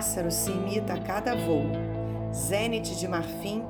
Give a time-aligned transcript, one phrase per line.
[0.00, 1.66] pássaro se imita a cada voo,
[2.32, 3.62] zênite de marfim,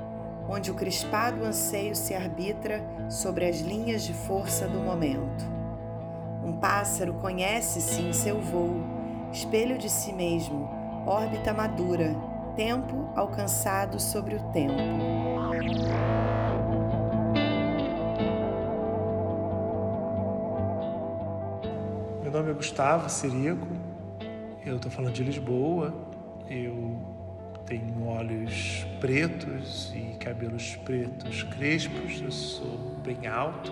[0.49, 5.45] onde o crispado anseio se arbitra sobre as linhas de força do momento.
[6.45, 8.81] Um pássaro conhece-se em seu voo,
[9.33, 10.71] espelho de si mesmo,
[11.05, 12.15] órbita madura,
[12.55, 14.77] tempo alcançado sobre o tempo.
[22.23, 23.67] Meu nome é Gustavo Sirico,
[24.65, 25.93] eu estou falando de Lisboa,
[26.51, 26.99] eu
[27.65, 33.71] tenho olhos pretos e cabelos pretos crespos, eu sou bem alto,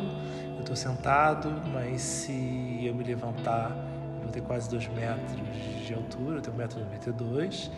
[0.55, 3.73] eu estou sentado, mas se eu me levantar,
[4.15, 7.71] eu vou ter quase dois metros de altura, eu tenho 1,92m.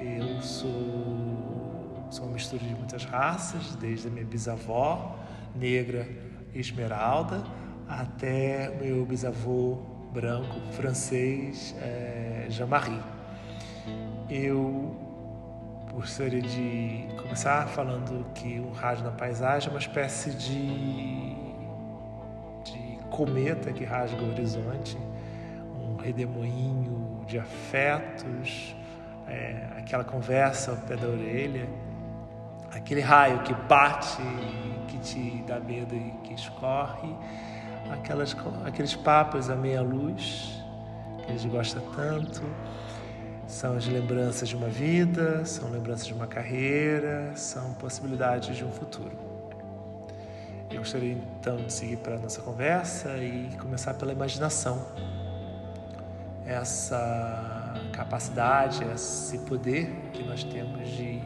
[0.00, 5.16] Eu sou, sou uma mistura de muitas raças, desde a minha bisavó
[5.54, 6.08] negra
[6.54, 7.44] esmeralda
[7.90, 9.78] até meu bisavô
[10.12, 13.19] branco francês é, Jean-Marie.
[14.32, 14.94] Eu
[15.92, 21.34] gostaria de começar falando que o rádio na paisagem é uma espécie de,
[22.62, 24.96] de cometa que rasga o horizonte,
[25.76, 28.76] um redemoinho de afetos,
[29.26, 31.68] é, aquela conversa ao pé da orelha,
[32.72, 34.22] aquele raio que bate,
[34.86, 37.12] que te dá medo e que escorre,
[37.90, 40.62] aquelas, aqueles papos à meia luz
[41.26, 42.42] que a gente gosta tanto.
[43.50, 48.70] São as lembranças de uma vida, são lembranças de uma carreira, são possibilidades de um
[48.70, 49.10] futuro.
[50.70, 54.86] Eu gostaria então de seguir para a nossa conversa e começar pela imaginação.
[56.46, 61.20] Essa capacidade, esse poder que nós temos de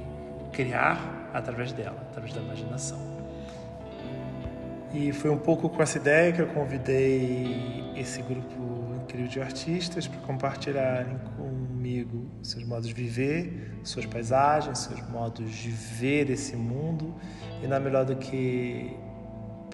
[0.51, 2.99] criar através dela, através da imaginação.
[4.95, 10.09] E foi um pouco com essa ideia que eu convidei esse grupo incrível de artistas
[10.09, 11.19] para compartilharem
[11.85, 17.15] comigo seus modos de viver, suas paisagens, seus modos de ver esse mundo.
[17.63, 18.97] E não é melhor do que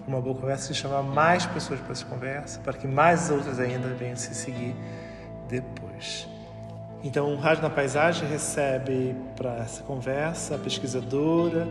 [0.05, 3.87] uma boa conversa se chamar mais pessoas para essa conversa, para que mais outras ainda
[3.93, 4.75] venham se seguir
[5.47, 6.27] depois.
[7.01, 11.65] Então, o Rádio na Paisagem recebe para essa conversa a pesquisadora,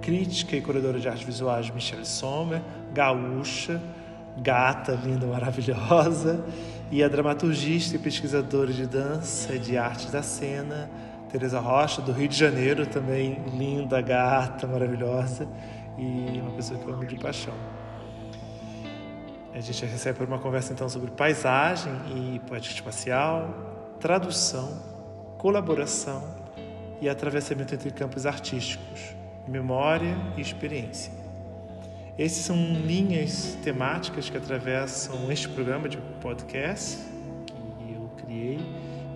[0.00, 2.62] crítica e curadora de artes visuais Michelle Sommer,
[2.94, 3.78] gaúcha,
[4.38, 6.42] gata, linda, maravilhosa,
[6.94, 10.88] e a dramaturgista e pesquisadora de dança e de artes da cena,
[11.28, 15.48] Teresa Rocha, do Rio de Janeiro, também linda, gata, maravilhosa
[15.98, 17.54] e uma pessoa que eu amo de paixão.
[19.52, 24.80] A gente recebe uma conversa então sobre paisagem e poética espacial, tradução,
[25.36, 26.22] colaboração
[27.00, 29.16] e atravessamento entre campos artísticos,
[29.48, 31.23] memória e experiência.
[32.16, 36.96] Essas são linhas temáticas que atravessam este programa de podcast
[37.48, 38.60] que eu criei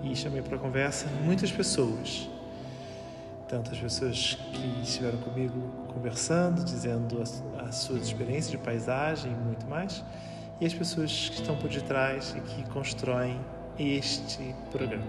[0.03, 2.28] e chamei para conversa muitas pessoas.
[3.47, 5.54] Tanto as pessoas que estiveram comigo
[5.94, 10.04] conversando, dizendo as, as suas experiências de paisagem e muito mais,
[10.60, 13.38] e as pessoas que estão por detrás e que constroem
[13.78, 15.06] este programa.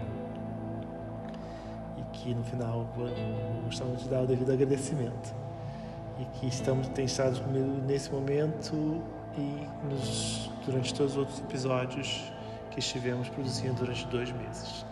[1.97, 2.87] E que no final
[3.65, 5.48] gostamos de dar o devido agradecimento.
[6.19, 9.01] E que estamos, tem estado comigo nesse momento
[9.37, 12.31] e nos, durante todos os outros episódios
[12.71, 14.85] que estivemos produzindo durante dois meses.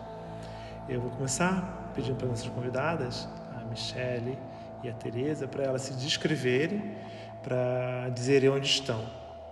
[0.88, 4.38] Eu vou começar pedindo para nossas convidadas, a Michele
[4.82, 6.96] e a Tereza, para elas se descreverem,
[7.42, 9.04] para dizerem onde estão.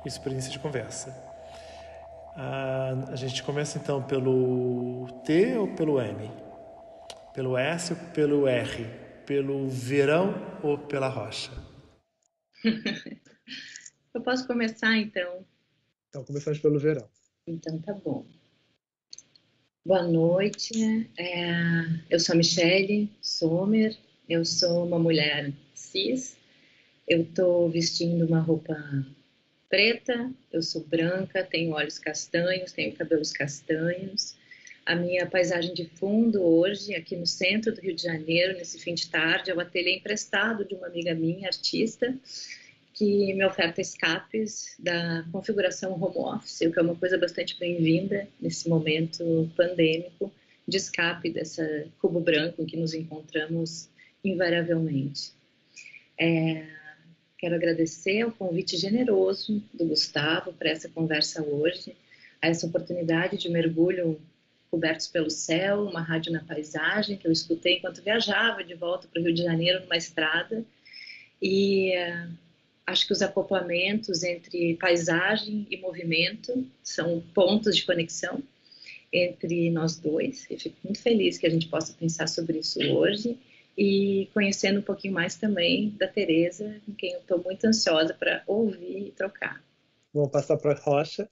[0.04, 1.14] Experiência de conversa.
[2.34, 6.30] Ah, a gente começa então pelo T ou pelo M?
[7.34, 8.84] Pelo S ou pelo R?
[9.26, 11.65] Pelo verão ou pela rocha?
[14.14, 15.44] Eu posso começar então?
[16.08, 17.08] Então começamos pelo verão.
[17.46, 18.24] Então tá bom.
[19.84, 21.10] Boa noite.
[21.18, 21.52] É,
[22.10, 23.96] eu sou a Michele Sommer.
[24.28, 26.36] Eu sou uma mulher cis.
[27.06, 28.74] Eu estou vestindo uma roupa
[29.68, 34.35] preta, eu sou branca, tenho olhos castanhos, tenho cabelos castanhos.
[34.86, 38.94] A minha paisagem de fundo hoje, aqui no centro do Rio de Janeiro, nesse fim
[38.94, 42.16] de tarde, é o ateliê emprestado de uma amiga minha, artista,
[42.94, 48.28] que me oferta escapes da configuração home office, o que é uma coisa bastante bem-vinda
[48.40, 50.32] nesse momento pandêmico
[50.66, 53.88] de escape dessa cubo branco em que nos encontramos
[54.24, 55.32] invariavelmente.
[56.18, 56.64] É,
[57.38, 61.94] Quero agradecer o convite generoso do Gustavo para essa conversa hoje,
[62.40, 64.18] a essa oportunidade de mergulho
[64.70, 69.20] cobertos pelo céu, uma rádio na paisagem que eu escutei enquanto viajava de volta para
[69.20, 70.64] o Rio de Janeiro numa estrada.
[71.40, 72.32] E uh,
[72.86, 78.42] acho que os acoplamentos entre paisagem e movimento são pontos de conexão.
[79.12, 80.46] entre nós dois.
[80.50, 83.38] Eu fico muito feliz que a gente possa pensar sobre isso hoje
[83.78, 88.42] e conhecendo um pouquinho mais também da Tereza, com quem eu estou muito ansiosa para
[88.46, 89.62] ouvir e trocar.
[90.12, 91.28] Vamos passar para a Rocha.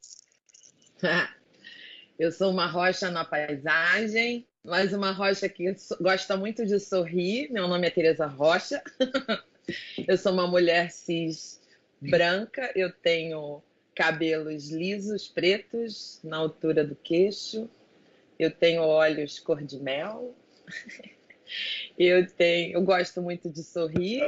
[2.19, 7.51] eu sou uma rocha na paisagem, mas uma rocha que gosta muito de sorrir.
[7.51, 8.83] Meu nome é Tereza Rocha.
[10.07, 11.61] eu sou uma mulher cis
[12.01, 13.63] branca, eu tenho
[13.95, 17.69] cabelos lisos, pretos, na altura do queixo.
[18.39, 20.35] Eu tenho olhos cor de mel.
[21.99, 24.23] eu tenho, eu gosto muito de sorrir.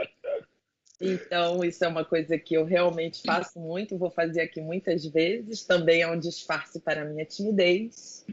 [1.01, 5.63] Então, isso é uma coisa que eu realmente faço muito, vou fazer aqui muitas vezes.
[5.63, 8.25] Também é um disfarce para a minha timidez.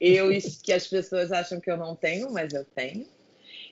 [0.00, 0.28] Eu
[0.62, 3.06] que as pessoas acham que eu não tenho, mas eu tenho.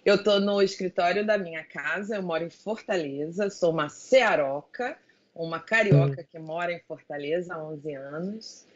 [0.05, 4.97] Eu estou no escritório da minha casa, eu moro em Fortaleza, sou uma cearoca,
[5.35, 8.67] uma carioca que mora em Fortaleza há 11 anos.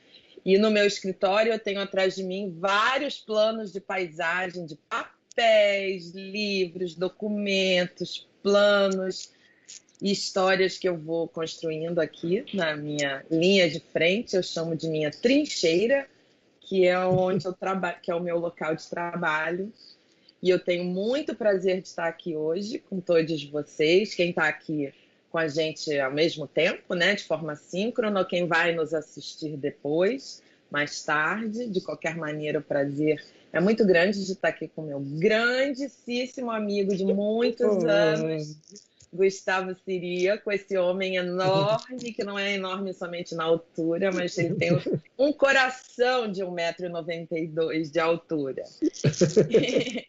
[0.44, 6.12] E no meu escritório eu tenho atrás de mim vários planos de paisagem, de papéis,
[6.12, 9.30] livros, documentos, planos
[10.00, 14.34] e histórias que eu vou construindo aqui na minha linha de frente.
[14.34, 16.06] Eu chamo de minha trincheira,
[16.60, 19.72] que é onde eu trabalho, que é o meu local de trabalho.
[20.42, 24.14] E eu tenho muito prazer de estar aqui hoje com todos vocês.
[24.14, 24.92] Quem está aqui
[25.30, 30.42] com a gente ao mesmo tempo, né, de forma síncrona, quem vai nos assistir depois,
[30.70, 31.68] mais tarde.
[31.68, 33.22] De qualquer maneira, o prazer
[33.52, 38.58] é muito grande de estar aqui com meu grandíssimo amigo de muitos anos,
[39.12, 44.54] Gustavo Siria, com esse homem enorme, que não é enorme somente na altura, mas ele
[44.54, 44.70] tem
[45.18, 48.64] um coração de 1,92m de altura.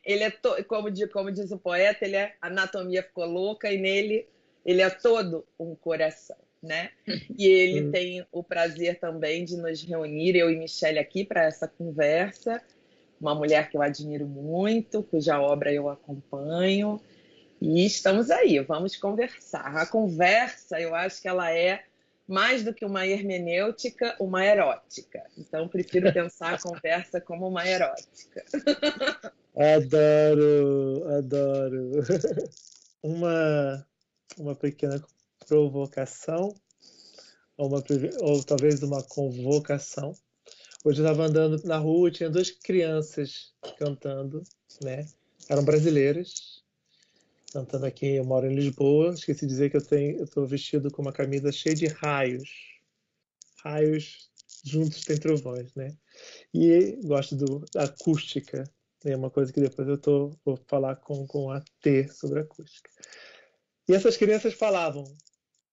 [0.06, 0.32] ele é,
[0.68, 4.28] como, como diz o poeta, ele é, a anatomia ficou louca e nele
[4.64, 6.92] ele é todo um coração, né?
[7.36, 7.92] E ele hum.
[7.92, 12.62] tem o prazer também de nos reunir, eu e Michelle, aqui para essa conversa.
[13.21, 17.00] Uma mulher que eu admiro muito, cuja obra eu acompanho.
[17.62, 19.77] E estamos aí, vamos conversar.
[19.77, 21.83] A conversa, eu acho que ela é
[22.27, 25.23] mais do que uma hermenêutica, uma erótica.
[25.38, 28.44] Então, prefiro pensar a conversa como uma erótica.
[29.53, 31.91] Adoro, adoro.
[33.03, 33.85] Uma
[34.38, 35.01] uma pequena
[35.47, 36.53] provocação,
[37.57, 37.83] ou, uma,
[38.21, 40.13] ou talvez uma convocação.
[40.83, 44.42] Hoje eu estava andando na rua e tinha duas crianças cantando,
[44.81, 45.06] né?
[45.48, 46.63] Eram brasileiras,
[47.54, 48.16] cantando aqui.
[48.16, 49.13] Eu moro em Lisboa.
[49.13, 52.50] Esqueci de dizer que eu estou vestido com uma camisa cheia de raios,
[53.63, 54.31] raios
[54.63, 55.95] juntos tem trovões, né?
[56.51, 58.63] E gosto do, da acústica,
[59.06, 62.89] é uma coisa que depois eu tô, vou falar com, com a T sobre acústica.
[63.88, 65.04] E essas crianças falavam: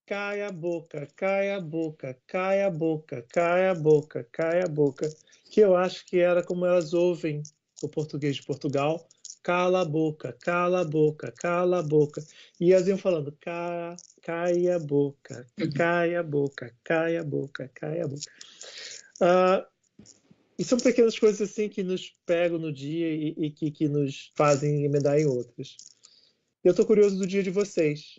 [0.08, 5.06] cai a boca, cai a boca, cai a boca, cai a boca, cai a boca.
[5.50, 7.42] Que eu acho que era como elas ouvem
[7.82, 9.06] o português de Portugal.
[9.42, 12.24] Cala a boca, cala a boca, cala a boca.
[12.58, 15.46] E elas iam falando: cai, cai a boca,
[15.76, 18.32] cai a boca, cai a boca, cai a boca.
[19.20, 19.66] Uh,
[20.58, 24.32] e são pequenas coisas assim que nos pegam no dia e, e que, que nos
[24.34, 25.76] fazem emendar em outras.
[26.64, 28.18] Eu estou curioso do dia de vocês,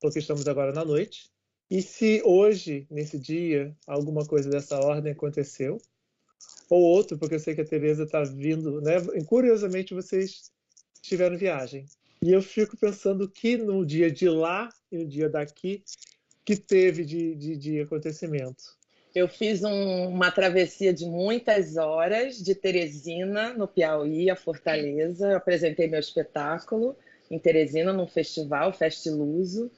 [0.00, 1.30] porque estamos agora na noite.
[1.70, 5.78] E se hoje, nesse dia, alguma coisa dessa ordem aconteceu,
[6.70, 8.96] ou outro, porque eu sei que a Tereza está vindo, né?
[9.14, 10.50] E, curiosamente, vocês
[11.00, 11.86] tiveram viagem.
[12.22, 15.82] E eu fico pensando que no dia de lá e no dia daqui,
[16.44, 18.76] que teve de, de, de acontecimento.
[19.14, 25.30] Eu fiz um, uma travessia de muitas horas de Teresina, no Piauí, a Fortaleza.
[25.30, 26.96] Eu apresentei meu espetáculo
[27.30, 29.70] em Teresina, num festival, Festiluso.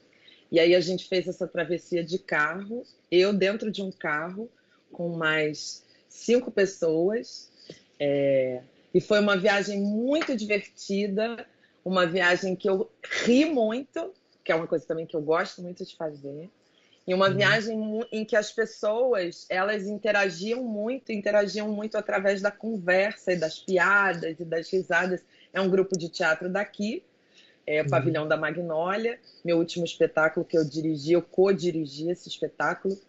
[0.51, 4.49] E aí a gente fez essa travessia de carro, eu dentro de um carro,
[4.91, 7.51] com mais cinco pessoas.
[7.99, 8.61] É...
[8.93, 11.45] E foi uma viagem muito divertida,
[11.85, 12.89] uma viagem que eu
[13.23, 14.13] ri muito,
[14.43, 16.49] que é uma coisa também que eu gosto muito de fazer.
[17.05, 17.35] E uma uhum.
[17.35, 23.59] viagem em que as pessoas, elas interagiam muito, interagiam muito através da conversa e das
[23.59, 25.23] piadas e das risadas.
[25.51, 27.03] É um grupo de teatro daqui,
[27.69, 27.89] é, o uhum.
[27.91, 32.99] Pavilhão da Magnólia, meu último espetáculo que eu dirigi, eu co-dirigi esse espetáculo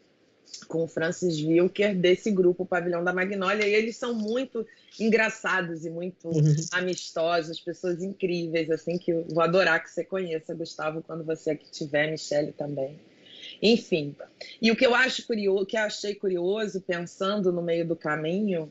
[0.69, 4.67] com o Francis Wilker, desse grupo Pavilhão da Magnólia, e eles são muito
[4.99, 6.55] engraçados e muito uhum.
[6.73, 11.71] amistosos, pessoas incríveis, assim, que eu vou adorar que você conheça, Gustavo, quando você aqui
[11.71, 13.01] tiver, Michele também.
[13.63, 14.15] Enfim,
[14.61, 18.71] e o que eu acho curioso, que eu achei curioso, pensando no meio do caminho,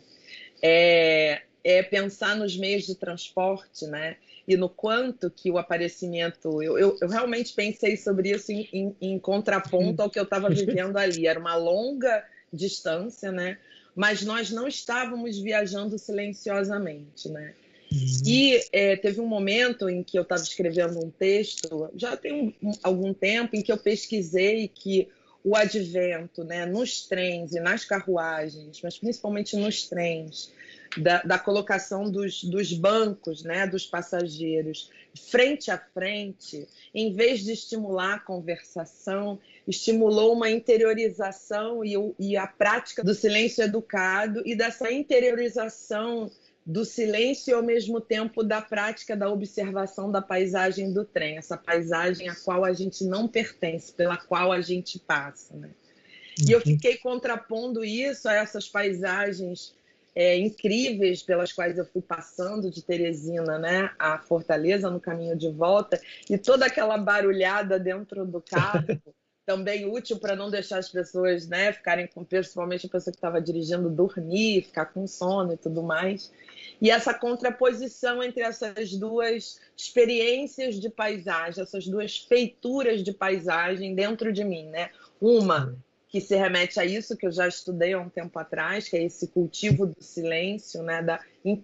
[0.62, 4.18] é, é pensar nos meios de transporte, né?
[4.50, 6.62] E no quanto que o aparecimento.
[6.62, 10.50] Eu, eu, eu realmente pensei sobre isso em, em, em contraponto ao que eu estava
[10.50, 11.28] vivendo ali.
[11.28, 13.58] Era uma longa distância, né?
[14.00, 17.54] mas nós não estávamos viajando silenciosamente, né?
[17.92, 18.22] Uhum.
[18.26, 22.72] E é, teve um momento em que eu estava escrevendo um texto, já tem um,
[22.82, 25.10] algum tempo, em que eu pesquisei que
[25.44, 30.54] o advento né, nos trens e nas carruagens, mas principalmente nos trens,
[30.98, 34.90] da, da colocação dos, dos bancos né, dos passageiros
[35.30, 42.48] frente a frente, em vez de estimular a conversação, estimulou uma interiorização e, e a
[42.48, 46.32] prática do silêncio educado e dessa interiorização
[46.66, 51.58] do silêncio e ao mesmo tempo da prática da observação da paisagem do trem, essa
[51.58, 55.56] paisagem a qual a gente não pertence, pela qual a gente passa.
[55.56, 55.70] Né?
[56.48, 56.66] E eu uhum.
[56.66, 59.74] fiquei contrapondo isso a essas paisagens
[60.20, 65.50] é, incríveis pelas quais eu fui passando de Teresina né, a Fortaleza no caminho de
[65.50, 65.98] volta
[66.30, 68.84] e toda aquela barulhada dentro do carro.
[69.46, 73.42] também útil para não deixar as pessoas né, ficarem com, principalmente a pessoa que estava
[73.42, 76.32] dirigindo, dormir, ficar com sono e tudo mais
[76.82, 84.32] e essa contraposição entre essas duas experiências de paisagem, essas duas feituras de paisagem dentro
[84.32, 84.90] de mim, né?
[85.20, 85.76] Uma
[86.10, 89.04] que se remete a isso que eu já estudei há um tempo atrás, que é
[89.04, 91.04] esse cultivo do silêncio, né?
[91.04, 91.24] da,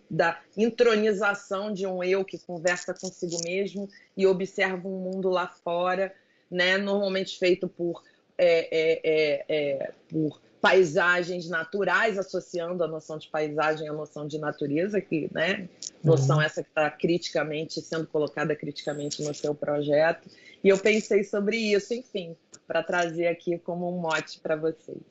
[0.10, 6.14] da intronização de um eu que conversa consigo mesmo e observa um mundo lá fora,
[6.50, 6.78] né?
[6.78, 8.04] normalmente feito por,
[8.38, 14.40] é, é, é, é por paisagens naturais, associando a noção de paisagem à noção de
[14.40, 15.70] natureza, que, né,
[16.04, 16.42] noção uhum.
[16.42, 20.28] essa que está criticamente, sendo colocada criticamente no seu projeto.
[20.64, 25.04] E eu pensei sobre isso, enfim, para trazer aqui como um mote para vocês.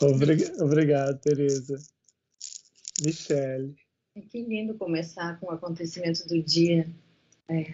[0.00, 1.78] Obrigado, obrigado, Tereza.
[3.04, 3.76] Michele.
[4.32, 6.90] Que lindo começar com o acontecimento do dia.
[7.48, 7.72] É...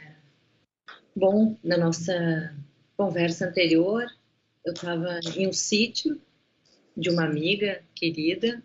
[1.17, 2.55] Bom, na nossa
[2.99, 4.05] conversa anterior,
[4.63, 6.21] eu estava em um sítio
[6.99, 8.61] de uma amiga querida.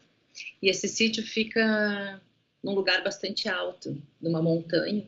[0.61, 2.19] E esse sítio fica
[2.63, 5.05] num lugar bastante alto, numa montanha.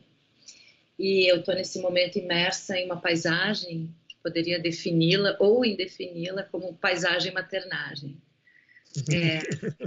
[0.98, 6.74] E eu estou nesse momento imersa em uma paisagem que poderia defini-la ou indefini-la como
[6.74, 8.16] paisagem maternagem.
[9.12, 9.40] É,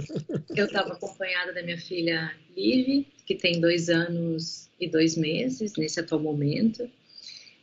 [0.54, 5.98] eu estava acompanhada da minha filha Liv, que tem dois anos e dois meses nesse
[5.98, 6.88] atual momento,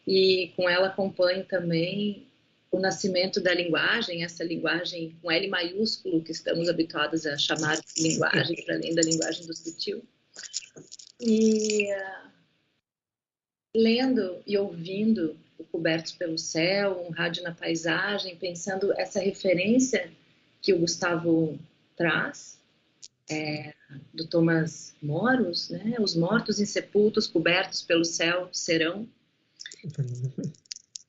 [0.06, 2.27] e com ela acompanho também
[2.72, 8.04] o nascimento da linguagem, essa linguagem com L maiúsculo que estamos habituados a chamar de
[8.04, 10.04] linguagem, para além da linguagem do sutil.
[11.20, 12.30] E uh,
[13.76, 20.12] lendo e ouvindo o Cobertos pelo Céu, um rádio na paisagem, pensando essa referência
[20.62, 21.58] que o Gustavo
[21.96, 22.60] traz,
[23.30, 23.74] é,
[24.14, 25.96] do Thomas Moros, né?
[26.00, 29.08] Os mortos insepultos cobertos pelo céu serão.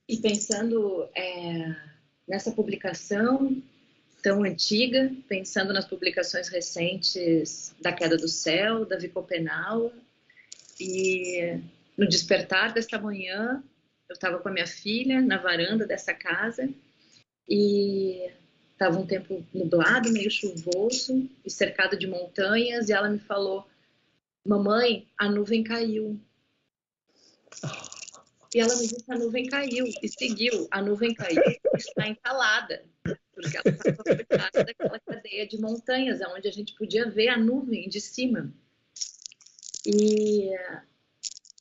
[0.08, 1.76] E pensando é,
[2.26, 3.62] nessa publicação
[4.22, 9.92] tão antiga, pensando nas publicações recentes da Queda do Céu, da Vicopenal,
[10.80, 11.60] e
[11.96, 13.62] no despertar desta manhã,
[14.08, 16.68] eu estava com a minha filha na varanda dessa casa
[17.48, 18.30] e
[18.72, 23.66] estava um tempo nublado, meio chuvoso e cercado de montanhas, e ela me falou:
[24.46, 26.18] Mamãe, a nuvem caiu.
[28.54, 30.66] E ela me disse: a nuvem caiu e seguiu.
[30.70, 31.42] A nuvem caiu
[31.76, 32.84] está entalada,
[33.34, 37.88] porque ela estava focada daquela cadeia de montanhas, onde a gente podia ver a nuvem
[37.88, 38.52] de cima.
[39.86, 40.50] E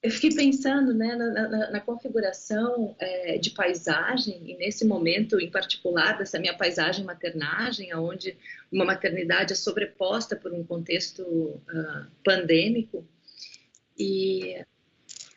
[0.01, 5.49] eu fiquei pensando né, na, na, na configuração é, de paisagem, e nesse momento em
[5.49, 8.37] particular, dessa minha paisagem maternagem, onde
[8.71, 13.07] uma maternidade é sobreposta por um contexto uh, pandêmico.
[13.97, 14.63] E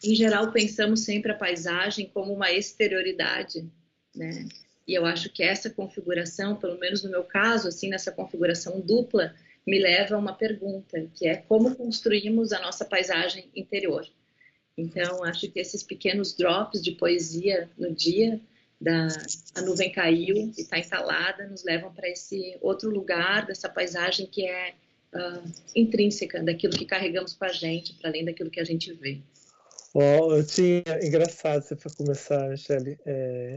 [0.03, 3.69] em geral, pensamos sempre a paisagem como uma exterioridade,
[4.15, 4.47] né?
[4.87, 9.35] E eu acho que essa configuração, pelo menos no meu caso, assim, nessa configuração dupla,
[9.67, 14.07] me leva a uma pergunta, que é como construímos a nossa paisagem interior.
[14.77, 18.41] Então, acho que esses pequenos drops de poesia no dia,
[18.81, 19.09] da
[19.55, 24.47] a nuvem caiu e está instalada, nos levam para esse outro lugar dessa paisagem que
[24.47, 24.75] é
[25.15, 29.21] uh, intrínseca daquilo que carregamos com a gente, para além daquilo que a gente vê.
[29.93, 30.83] Oh, eu tinha.
[31.03, 32.99] Engraçado você para começar, Michele.
[33.05, 33.57] É...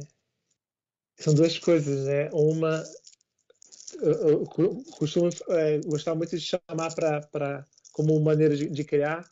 [1.16, 2.30] São duas coisas, né?
[2.34, 2.84] Uma.
[4.02, 9.30] Eu, eu costumo é, gostar muito de chamar para como maneira de, de, criar,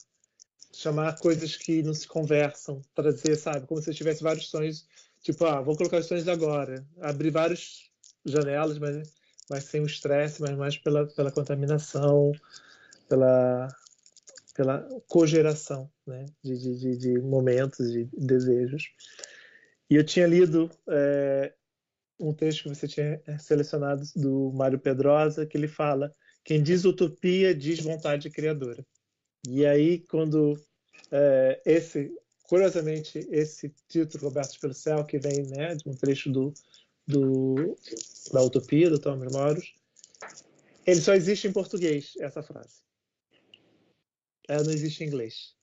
[0.71, 3.65] chamar coisas que não se conversam, trazer, sabe?
[3.65, 4.85] Como se eu tivesse vários sonhos.
[5.23, 6.85] Tipo, ah, vou colocar os sonhos agora.
[6.99, 7.89] Abrir várias
[8.23, 9.11] janelas, mas,
[9.49, 12.31] mas sem o estresse, mas mais pela, pela contaminação,
[13.09, 13.67] pela
[14.53, 18.91] pela cogeração né, de, de, de, momentos de desejos.
[19.89, 21.53] E eu tinha lido é,
[22.19, 27.53] um texto que você tinha selecionado do Mário Pedrosa, que ele fala quem diz utopia
[27.53, 28.85] diz vontade criadora.
[29.47, 30.59] E aí, quando
[31.11, 32.11] é, esse,
[32.43, 36.53] curiosamente, esse título, Roberto pelo Céu, que vem né, de um trecho do,
[37.07, 37.77] do,
[38.31, 39.73] da Utopia, do Thomas Moros,
[40.85, 42.81] ele só existe em português, essa frase.
[44.51, 45.53] Ela não existe em inglês.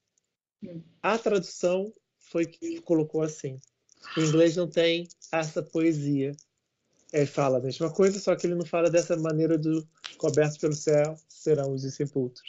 [0.63, 0.83] Hum.
[1.03, 3.61] A tradução foi que colocou assim.
[4.17, 6.37] Em inglês não tem essa poesia.
[7.13, 9.87] Ele fala a mesma coisa, só que ele não fala dessa maneira do
[10.19, 12.43] cobertos pelo céu serão os insepultos.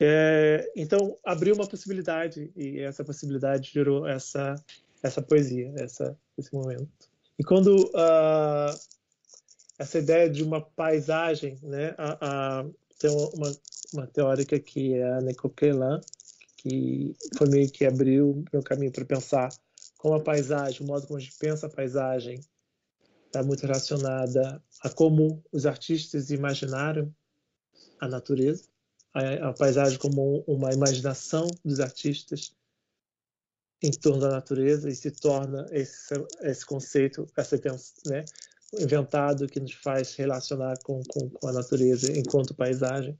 [0.00, 4.54] É, então abriu uma possibilidade e essa possibilidade gerou essa
[5.02, 6.88] essa poesia, essa esse momento.
[7.38, 8.78] E quando uh,
[9.78, 12.66] essa ideia de uma paisagem, né, a, a,
[12.98, 13.52] tem uma,
[13.92, 16.00] uma teórica que é a Necoquelin,
[16.56, 19.48] que foi meio que abriu meu caminho para pensar
[19.98, 22.40] como a paisagem, o modo como a gente pensa a paisagem
[23.26, 27.12] está muito relacionada a como os artistas imaginaram
[27.98, 28.64] a natureza,
[29.12, 32.54] a, a paisagem como uma imaginação dos artistas
[33.82, 37.56] em torno da natureza e se torna esse, esse conceito, essa
[38.06, 38.24] né,
[38.80, 43.18] inventado que nos faz relacionar com, com, com, a natureza enquanto paisagem.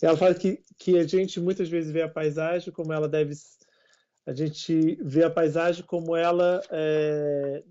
[0.00, 3.34] Ela fala que, que a gente muitas vezes vê a paisagem como ela deve.
[4.26, 7.62] A gente vê a paisagem como ela é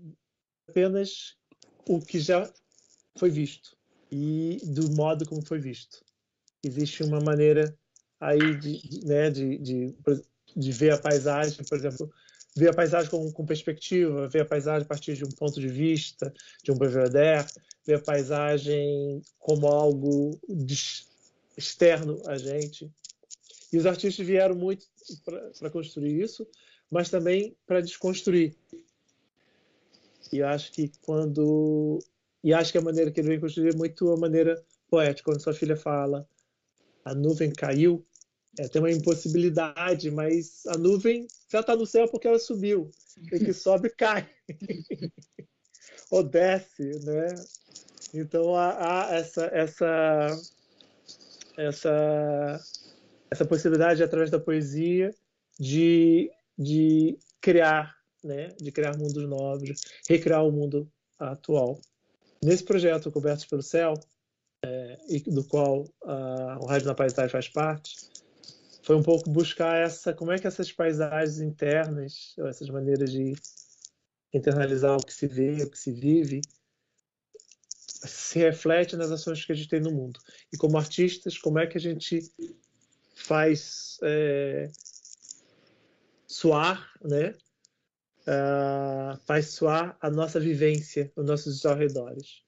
[0.68, 1.36] apenas
[1.88, 2.50] o que já
[3.16, 3.76] foi visto
[4.10, 6.04] e do modo como foi visto.
[6.62, 7.76] Existe uma maneira
[8.20, 9.94] aí de, né, de, de,
[10.56, 12.10] de ver a paisagem, por exemplo,
[12.56, 15.68] ver a paisagem com, com, perspectiva, ver a paisagem a partir de um ponto de
[15.68, 16.32] vista,
[16.64, 17.46] de um belvedere,
[17.84, 20.40] ver a paisagem como algo
[21.56, 22.90] externo a gente.
[23.70, 24.86] E os artistas vieram muito
[25.60, 26.48] para construir isso,
[26.90, 28.56] mas também para desconstruir.
[30.32, 31.98] E acho que quando
[32.42, 35.30] e acho que a maneira que ele vem construir é muito a maneira poética.
[35.30, 36.26] Quando sua filha fala,
[37.04, 38.04] a nuvem caiu,
[38.58, 42.90] é, tem uma impossibilidade, mas a nuvem já está no céu porque ela subiu.
[43.32, 44.28] E que sobe, cai.
[46.10, 47.34] Ou desce, né?
[48.14, 50.40] Então há, há, essa, essa,
[51.56, 52.60] essa,
[53.30, 55.14] essa possibilidade, através da poesia,
[55.58, 58.48] de, de criar, né?
[58.58, 61.80] de criar mundos novos, recriar o mundo atual.
[62.42, 63.94] Nesse projeto Cobertos pelo Céu,
[64.64, 67.94] é, do qual uh, o Rádio na Paisagem faz parte,
[68.86, 73.32] foi um pouco buscar essa, como é que essas paisagens internas, essas maneiras de
[74.32, 76.40] internalizar o que se vê, o que se vive,
[77.84, 80.20] se reflete nas ações que a gente tem no mundo.
[80.52, 82.20] E como artistas, como é que a gente
[83.16, 84.68] faz é,
[86.28, 87.34] soar, né?
[88.26, 92.44] uh, faz soar a nossa vivência, os nossos arredores.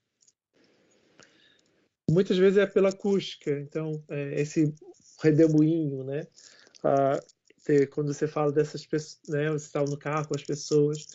[2.09, 4.74] Muitas vezes é pela acústica, então é, esse
[5.20, 6.26] redemoinho, né?
[7.64, 9.50] Ter, quando você fala dessas pessoas, né?
[9.50, 11.07] Você está no carro com as pessoas,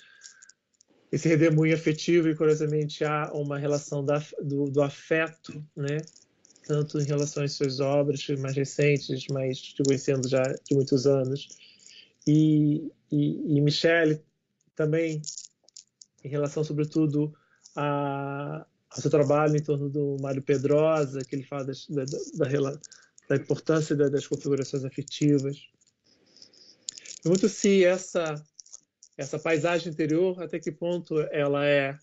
[1.11, 5.97] esse redemoinho afetivo e curiosamente há uma relação da, do, do, afeto, né?
[6.65, 11.49] Tanto em relação às suas obras mais recentes, mas te conhecendo já de muitos anos.
[12.25, 14.23] E, e, e Michele
[14.75, 15.21] também
[16.23, 17.33] em relação, sobretudo,
[17.75, 22.79] a, ao seu trabalho em torno do Mário Pedrosa, que ele fala das, da, da,
[23.27, 25.67] da, importância das configurações afetivas.
[27.25, 28.35] Muito se essa
[29.15, 31.97] essa paisagem interior, até que ponto ela é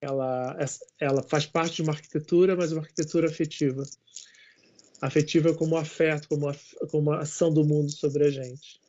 [0.00, 0.56] ela
[0.98, 3.84] ela faz parte de uma arquitetura, mas uma arquitetura afetiva.
[5.00, 6.52] Afetiva como afeto, como
[6.90, 8.82] como a ação do mundo sobre a gente.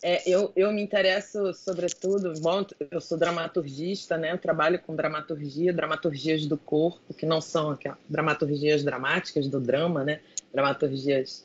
[0.00, 4.32] É, eu, eu me interesso, sobretudo, bom, eu sou dramaturgista, né?
[4.32, 10.04] Eu trabalho com dramaturgia, dramaturgias do corpo, que não são aquelas dramaturgias dramáticas do drama,
[10.04, 10.20] né?
[10.52, 11.44] Dramaturgias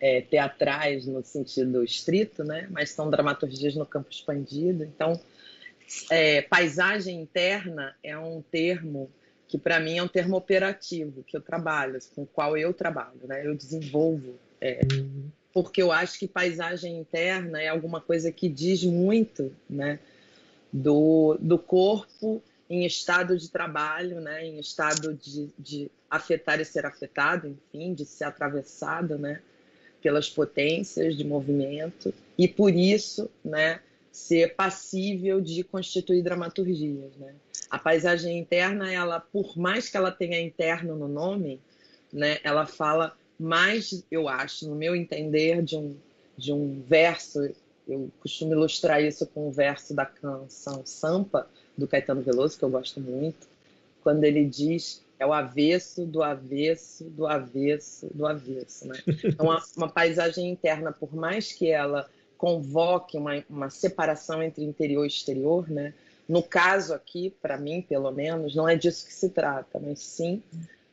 [0.00, 2.66] é, teatrais no sentido estrito, né?
[2.70, 4.84] Mas são dramaturgias no campo expandido.
[4.84, 5.20] Então,
[6.10, 9.10] é, paisagem interna é um termo
[9.48, 13.20] que para mim é um termo operativo que eu trabalho, com o qual eu trabalho,
[13.24, 13.46] né?
[13.46, 14.34] Eu desenvolvo.
[14.60, 19.98] É, uhum porque eu acho que paisagem interna é alguma coisa que diz muito né,
[20.72, 26.86] do, do corpo em estado de trabalho, né, em estado de, de afetar e ser
[26.86, 29.42] afetado, enfim, de ser atravessado né,
[30.00, 33.80] pelas potências de movimento, e por isso né,
[34.10, 37.14] ser passível de constituir dramaturgias.
[37.18, 37.34] Né.
[37.68, 41.60] A paisagem interna, ela, por mais que ela tenha interno no nome,
[42.10, 45.94] né, ela fala mais, eu acho, no meu entender, de um,
[46.38, 47.50] de um verso,
[47.86, 52.64] eu costumo ilustrar isso com o um verso da canção Sampa, do Caetano Veloso, que
[52.64, 53.46] eu gosto muito,
[54.02, 59.00] quando ele diz é o avesso do avesso do avesso do avesso, né?
[59.24, 65.04] Então, uma, uma paisagem interna, por mais que ela convoque uma, uma separação entre interior
[65.04, 65.94] e exterior, né?
[66.28, 70.42] No caso aqui, para mim, pelo menos, não é disso que se trata, mas sim,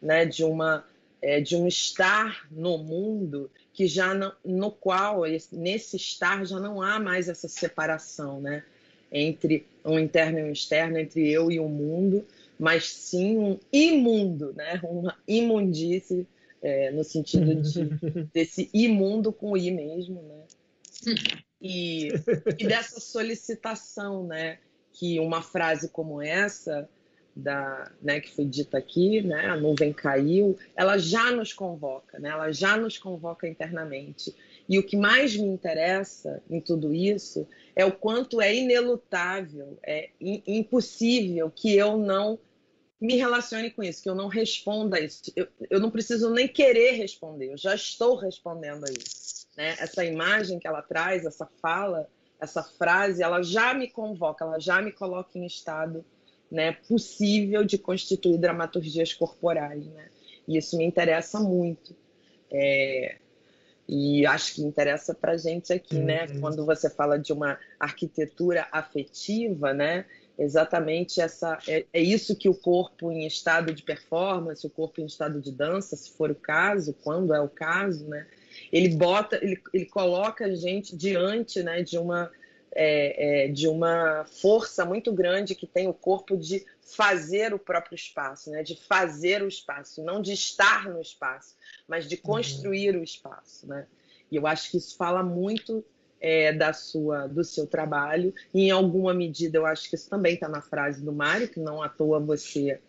[0.01, 0.85] né, de uma
[1.21, 6.81] é, de um estar no mundo que já não, no qual nesse estar já não
[6.81, 8.63] há mais essa separação, né,
[9.11, 12.25] entre um interno e um externo, entre eu e o mundo,
[12.59, 14.79] mas sim um imundo, né?
[14.83, 16.27] Uma imundície,
[16.61, 17.89] é, no sentido de,
[18.33, 21.15] desse imundo com i mesmo, né?
[21.61, 22.09] E,
[22.57, 24.59] e dessa solicitação, né?
[24.93, 26.89] Que uma frase como essa,
[27.35, 32.29] da, né, que foi dita aqui, né, a nuvem caiu, ela já nos convoca, né,
[32.29, 34.35] ela já nos convoca internamente.
[34.69, 40.11] E o que mais me interessa em tudo isso é o quanto é inelutável, é
[40.19, 42.37] impossível que eu não
[43.01, 45.23] me relacione com isso, que eu não responda a isso.
[45.35, 49.47] Eu, eu não preciso nem querer responder, eu já estou respondendo a isso.
[49.57, 49.75] Né?
[49.79, 52.07] Essa imagem que ela traz, essa fala,
[52.39, 56.05] essa frase, ela já me convoca, ela já me coloca em estado
[56.51, 59.87] né, possível de constituir dramaturgias corporais.
[59.87, 60.09] Né?
[60.47, 61.95] E isso me interessa muito.
[62.51, 63.17] É,
[63.91, 66.25] e acho que interessa para gente aqui, né?
[66.25, 66.33] uhum.
[66.33, 66.39] né?
[66.39, 70.05] Quando você fala de uma arquitetura afetiva, né?
[70.37, 75.05] exatamente essa é, é, isso que o corpo em estado de performance, o corpo em
[75.05, 78.25] estado de dança, se for o caso, quando é o caso, né?
[78.71, 82.31] Ele bota, ele, ele coloca a gente diante, né, de uma
[82.71, 87.95] é, é, de uma força muito grande que tem o corpo de fazer o próprio
[87.95, 88.63] espaço, né?
[88.63, 91.55] de fazer o espaço, não de estar no espaço,
[91.87, 92.21] mas de uhum.
[92.21, 93.01] construir uhum.
[93.01, 93.67] o espaço.
[93.67, 93.87] Né?
[94.31, 95.83] E eu acho que isso fala muito
[96.19, 98.33] é, da sua, do seu trabalho.
[98.53, 101.59] E, em alguma medida, eu acho que isso também está na frase do Mário, que
[101.59, 102.79] não à toa você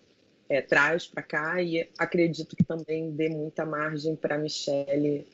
[0.49, 5.27] é, traz para cá, e acredito que também dê muita margem para a Michelle,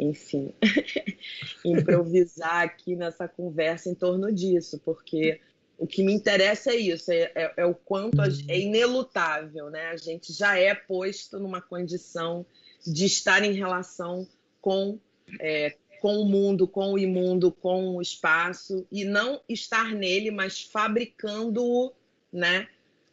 [0.00, 0.54] enfim,
[1.62, 5.38] improvisar aqui nessa conversa em torno disso, porque
[5.76, 9.88] o que me interessa é isso, é, é, é o quanto a, é inelutável, né?
[9.88, 12.46] A gente já é posto numa condição
[12.86, 14.26] de estar em relação
[14.60, 14.98] com
[15.38, 20.62] é, com o mundo, com o imundo, com o espaço, e não estar nele, mas
[20.62, 21.92] fabricando-o,
[22.32, 22.68] né?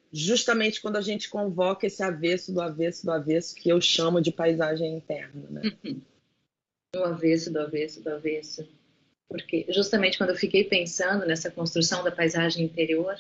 [0.10, 4.32] Justamente quando a gente convoca esse avesso do avesso do avesso, que eu chamo de
[4.32, 5.62] paisagem interna, né?
[6.98, 8.68] Do avesso, do avesso, do avesso.
[9.30, 13.20] Porque justamente quando eu fiquei pensando nessa construção da paisagem interior,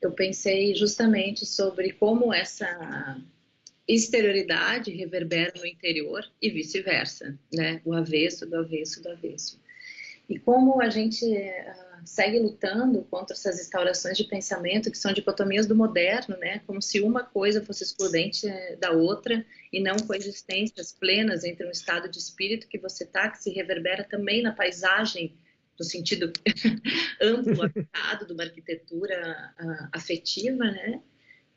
[0.00, 3.20] eu pensei justamente sobre como essa
[3.86, 7.80] exterioridade reverbera no interior e vice-versa, né?
[7.84, 9.60] O avesso do avesso do avesso.
[10.28, 15.66] E como a gente uh, segue lutando contra essas instaurações de pensamento que são dicotomias
[15.66, 16.60] do moderno, né?
[16.66, 21.70] Como se uma coisa fosse excludente eh, da outra e não coexistências plenas entre um
[21.70, 25.36] estado de espírito que você tá, que se reverbera também na paisagem
[25.78, 26.32] no sentido
[27.20, 31.00] amplo, habitado de uma arquitetura uh, afetiva, né?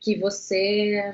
[0.00, 1.12] Que você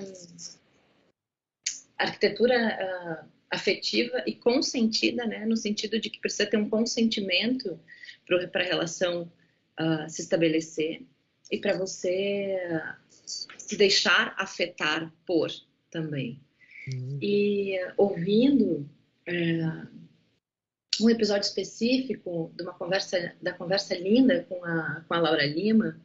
[1.98, 7.78] arquitetura uh, afetiva e consentida, né, no sentido de que precisa ter um consentimento
[8.26, 9.30] para a relação
[9.80, 11.02] uh, se estabelecer
[11.50, 15.50] e para você uh, se deixar afetar por
[15.90, 16.40] também.
[16.92, 17.18] Uhum.
[17.20, 18.88] E ouvindo
[19.28, 20.02] uh,
[21.00, 26.00] um episódio específico de uma conversa da conversa linda com a, com a Laura Lima,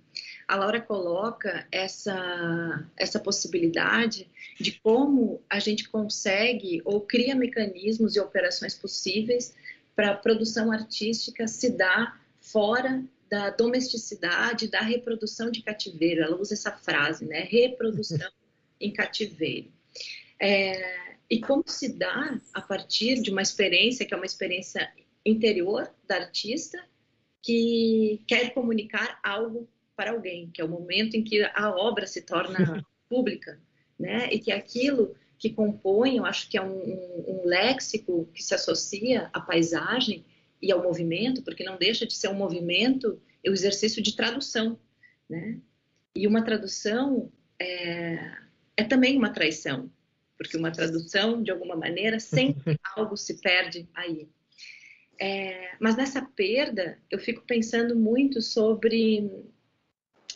[0.48, 8.20] a Laura coloca essa, essa possibilidade de como a gente consegue ou cria mecanismos e
[8.20, 9.54] operações possíveis
[9.98, 16.22] para a produção artística se dar fora da domesticidade, da reprodução de cativeiro.
[16.22, 17.40] Ela usa essa frase, né?
[17.40, 18.30] Reprodução
[18.80, 19.72] em cativeiro.
[20.40, 24.88] É, e como se dá a partir de uma experiência que é uma experiência
[25.26, 26.80] interior da artista
[27.42, 32.22] que quer comunicar algo para alguém, que é o momento em que a obra se
[32.22, 33.60] torna pública,
[34.00, 34.30] né?
[34.32, 38.56] E que aquilo que compõe, eu acho que é um, um, um léxico que se
[38.56, 40.26] associa à paisagem
[40.62, 44.80] e ao movimento, porque não deixa de ser um movimento, é o exercício de tradução,
[45.30, 45.60] né?
[46.16, 48.32] E uma tradução é,
[48.76, 49.92] é também uma traição,
[50.38, 54.28] porque uma tradução, de alguma maneira, sempre algo se perde aí.
[55.20, 59.32] É, mas nessa perda, eu fico pensando muito sobre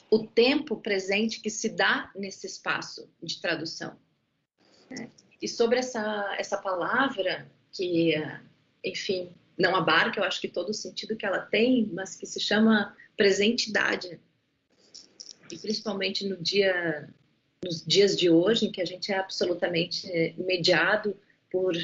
[0.10, 3.98] o tempo presente que se dá nesse espaço de tradução.
[5.42, 8.14] E sobre essa, essa palavra que,
[8.84, 12.40] enfim, não abarca, eu acho que todo o sentido que ela tem, mas que se
[12.40, 14.20] chama presentidade.
[15.52, 17.10] E principalmente no dia
[17.64, 21.16] nos dias de hoje, em que a gente é absolutamente mediado
[21.52, 21.76] por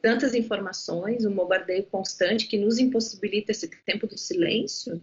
[0.00, 5.02] tantas informações, um bombardeio constante que nos impossibilita esse tempo do silêncio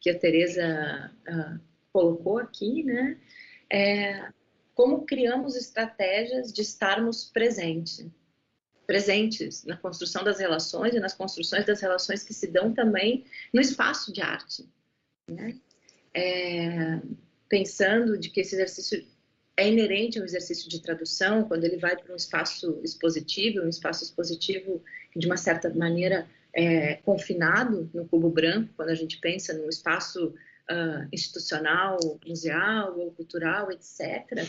[0.00, 1.60] que a Teresa uh,
[1.92, 3.18] colocou aqui, né?
[3.68, 4.28] É,
[4.76, 8.06] como criamos estratégias de estarmos presentes,
[8.86, 13.60] presentes na construção das relações e nas construções das relações que se dão também no
[13.60, 14.68] espaço de arte,
[15.28, 15.58] né?
[16.12, 17.00] É,
[17.48, 19.02] pensando de que esse exercício
[19.56, 24.04] é inerente ao exercício de tradução, quando ele vai para um espaço expositivo, um espaço
[24.04, 29.54] expositivo que, de uma certa maneira, é confinado no cubo branco, quando a gente pensa
[29.54, 30.34] no espaço
[30.70, 34.46] uh, institucional, museal ou cultural, etc.,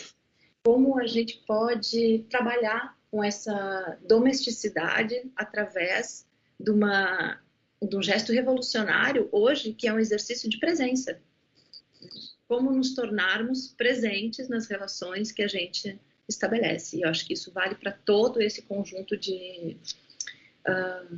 [0.68, 6.28] como a gente pode trabalhar com essa domesticidade através
[6.60, 7.40] de, uma,
[7.82, 11.22] de um gesto revolucionário hoje, que é um exercício de presença
[12.50, 16.98] como nos tornarmos presentes nas relações que a gente estabelece.
[16.98, 19.78] E eu acho que isso vale para todo esse conjunto de,
[20.68, 21.18] uh,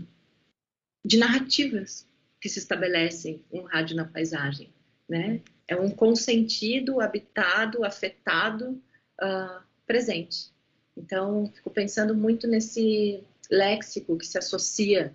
[1.04, 2.08] de narrativas
[2.40, 4.72] que se estabelecem um rádio na paisagem.
[5.10, 5.42] Né?
[5.68, 8.80] É um consentido, habitado, afetado,
[9.22, 10.52] uh, presente.
[10.96, 15.14] Então, fico pensando muito nesse léxico que se associa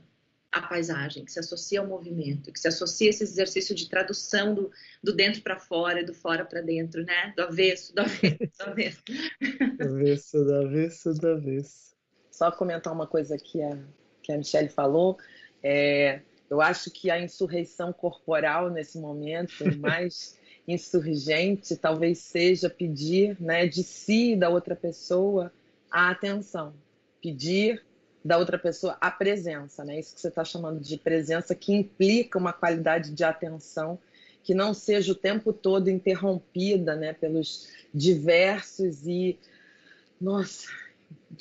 [0.51, 4.55] a paisagem, que se associa ao movimento, que se associa a esse exercício de tradução
[4.55, 4.71] do,
[5.03, 7.33] do dentro para fora e do fora para dentro, né?
[7.37, 9.03] Do avesso, do avesso, do avesso.
[9.81, 11.95] avesso, do avesso, do avesso.
[12.31, 13.77] Só comentar uma coisa que a,
[14.23, 15.19] que a Michelle falou.
[15.63, 23.67] É, eu acho que a insurreição corporal nesse momento mais insurgente talvez seja pedir né,
[23.67, 25.53] de si e da outra pessoa
[25.91, 26.75] a atenção.
[27.21, 27.83] Pedir
[28.25, 29.99] da outra pessoa a presença, né?
[30.01, 33.99] Isso que você está chamando de presença, que implica uma qualidade de atenção
[34.43, 37.13] que não seja o tempo todo interrompida, né?
[37.13, 39.39] Pelos diversos e,
[40.19, 40.69] nossa,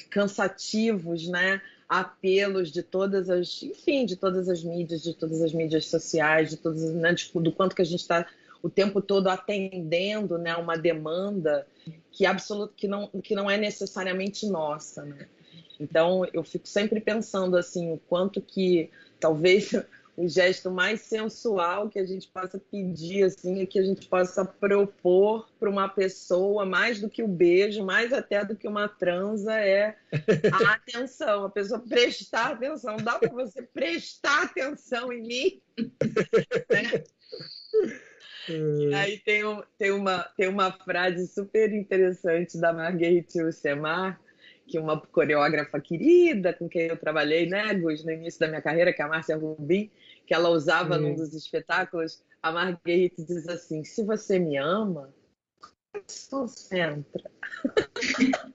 [0.10, 1.62] cansativos, né?
[1.88, 6.58] Apelos de todas as, enfim, de todas as mídias, de todas as mídias sociais, de
[6.58, 7.16] todas, né?
[7.16, 8.26] Tipo, do quanto que a gente está
[8.64, 10.56] o tempo todo atendendo, né?
[10.56, 11.68] Uma demanda
[12.10, 15.28] que absoluto que não que não é necessariamente nossa, né?
[15.78, 19.72] Então, eu fico sempre pensando assim, o quanto que talvez
[20.16, 24.46] o gesto mais sensual que a gente possa pedir assim é que a gente possa
[24.46, 29.56] propor para uma pessoa mais do que o beijo, mais até do que uma transa
[29.56, 29.98] é
[30.54, 32.96] a atenção, a pessoa prestar atenção.
[32.96, 35.62] Dá para você prestar atenção em mim?
[36.70, 37.04] né?
[38.50, 44.20] E aí tem, um, tem, uma, tem uma frase super interessante da Marguerite Yourcenar,
[44.68, 48.94] que uma coreógrafa querida com quem eu trabalhei, né, Gus, no início da minha carreira,
[48.94, 49.90] que é a Márcia Rubin,
[50.26, 55.14] que ela usava num dos espetáculos, a Marguerite diz assim: se você me ama,
[56.30, 57.32] concentra.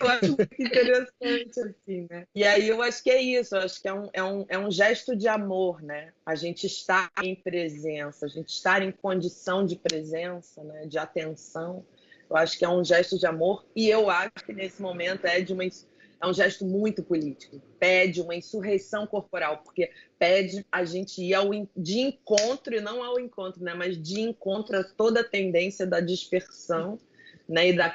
[0.00, 2.26] eu acho muito interessante, assim, né?
[2.34, 4.58] E aí eu acho que é isso, eu acho que é um, é, um, é
[4.58, 6.12] um gesto de amor, né?
[6.24, 10.86] A gente estar em presença, a gente estar em condição de presença, né?
[10.86, 11.84] De atenção
[12.28, 15.40] eu acho que é um gesto de amor e eu acho que nesse momento é
[15.40, 17.60] de uma é um gesto muito político.
[17.78, 23.20] Pede uma insurreição corporal, porque pede a gente ir ao, de encontro, e não ao
[23.20, 26.98] encontro, né, mas de encontro a toda a tendência da dispersão
[27.46, 27.90] né, e da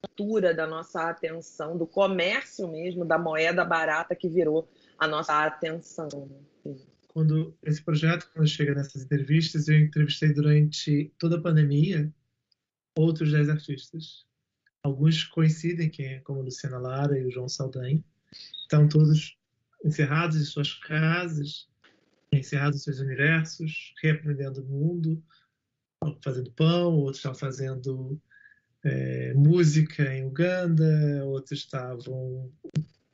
[0.00, 6.08] captura da nossa atenção, do comércio mesmo, da moeda barata que virou a nossa atenção.
[7.08, 12.12] Quando esse projeto, quando chega nessas entrevistas, eu entrevistei durante toda a pandemia
[12.96, 14.26] outros dez artistas.
[14.82, 18.02] Alguns coincidem, que é como Luciana Lara e o João Saldanha.
[18.62, 19.36] Estão todos
[19.84, 21.68] encerrados em suas casas,
[22.32, 25.22] encerrados em seus universos, reaprendendo o mundo,
[26.22, 28.20] fazendo pão, outros estavam fazendo
[28.84, 32.52] é, música em Uganda, outros estavam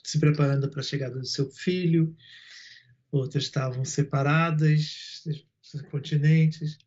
[0.03, 2.15] se preparando para a chegada do seu filho,
[3.11, 6.79] outras estavam separadas dos continentes.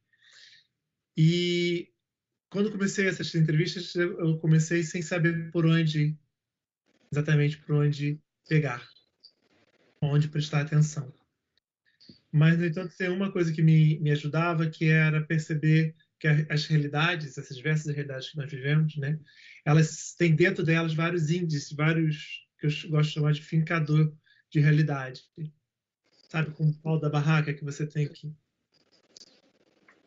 [1.16, 1.90] E
[2.50, 6.16] quando comecei essas entrevistas, eu comecei sem saber por onde,
[7.12, 8.88] exatamente por onde pegar,
[10.02, 11.12] onde prestar atenção.
[12.32, 16.66] Mas, no entanto, tem uma coisa que me, me ajudava, que era perceber que as
[16.66, 19.20] realidades, essas diversas realidades que nós vivemos, né,
[19.66, 24.14] elas têm dentro delas vários índices, vários que eu gosto de chamar de fincador
[24.50, 25.22] de realidade.
[26.30, 28.34] Sabe, como o pau da barraca que você tem que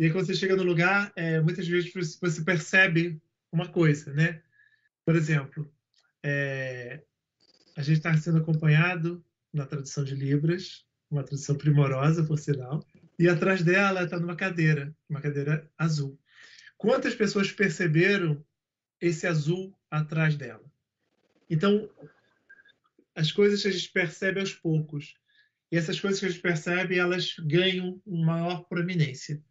[0.00, 3.20] e aí, quando você chega no lugar, é, muitas vezes você percebe
[3.52, 4.42] uma coisa, né?
[5.04, 5.70] Por exemplo,
[6.22, 7.02] é,
[7.76, 12.82] a gente está sendo acompanhado na tradução de Libras, uma tradução primorosa, por sinal,
[13.20, 16.18] e atrás dela está numa cadeira, uma cadeira azul.
[16.78, 18.42] Quantas pessoas perceberam
[18.98, 20.64] esse azul atrás dela.
[21.48, 21.90] Então,
[23.14, 25.14] as coisas que a gente percebe aos poucos.
[25.70, 29.42] E essas coisas que a gente percebe, elas ganham maior proeminência.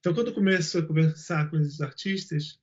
[0.00, 2.60] Então, quando eu começo a conversar com os artistas,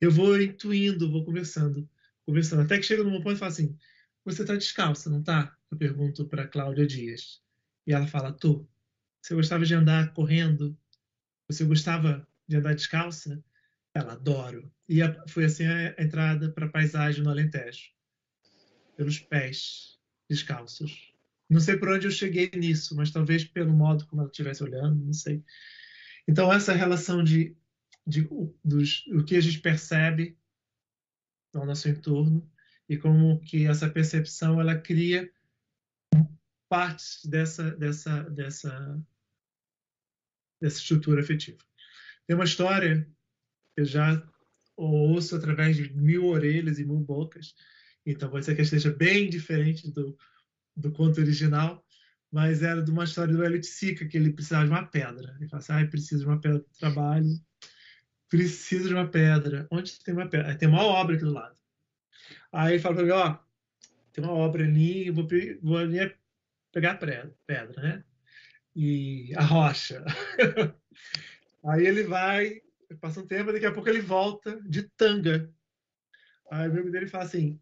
[0.00, 1.88] eu vou intuindo, vou conversando,
[2.26, 3.76] conversando, até que chega num ponto e fala assim:
[4.24, 5.56] Você está descalça, não está?
[5.70, 7.40] Eu pergunto para Cláudia Dias.
[7.86, 8.68] E ela fala: Tô.
[9.22, 10.76] Você gostava de andar correndo?
[11.48, 13.42] Você gostava de andar descalça?
[13.94, 14.72] Ela adoro.
[14.88, 17.90] E foi assim a entrada para a paisagem no Alentejo,
[18.96, 21.12] pelos pés descalços.
[21.48, 25.04] Não sei por onde eu cheguei nisso, mas talvez pelo modo como ela estivesse olhando,
[25.04, 25.44] não sei.
[26.26, 27.56] Então essa relação de,
[28.06, 28.28] de
[28.64, 30.38] dos, o que a gente percebe
[31.52, 32.48] ao nosso entorno
[32.88, 35.30] e como que essa percepção ela cria
[36.68, 39.04] partes dessa dessa dessa
[40.60, 41.58] dessa estrutura afetiva.
[42.26, 43.06] Tem uma história
[43.74, 44.22] que eu já
[44.76, 47.54] ouço através de mil orelhas e mil bocas,
[48.04, 50.16] então pode ser que esteja bem diferente do,
[50.76, 51.84] do conto original,
[52.32, 55.34] mas era de uma história do Hélio Sica, que ele precisava de uma pedra.
[55.38, 57.28] Ele fala assim, ah, preciso de uma pedra para trabalho,
[58.28, 59.66] preciso de uma pedra.
[59.70, 60.54] Onde tem uma pedra?
[60.54, 61.56] Tem uma obra aqui do lado.
[62.52, 63.38] Aí ele fala para ó,
[64.12, 65.28] tem uma obra ali, eu vou,
[65.62, 65.98] vou ali
[66.72, 68.04] pegar a pedra, né?
[68.74, 70.04] E a rocha.
[71.64, 72.62] Aí ele vai,
[73.00, 75.52] passa um tempo, daqui a pouco ele volta de tanga.
[76.50, 77.60] Aí o amigo dele fala assim,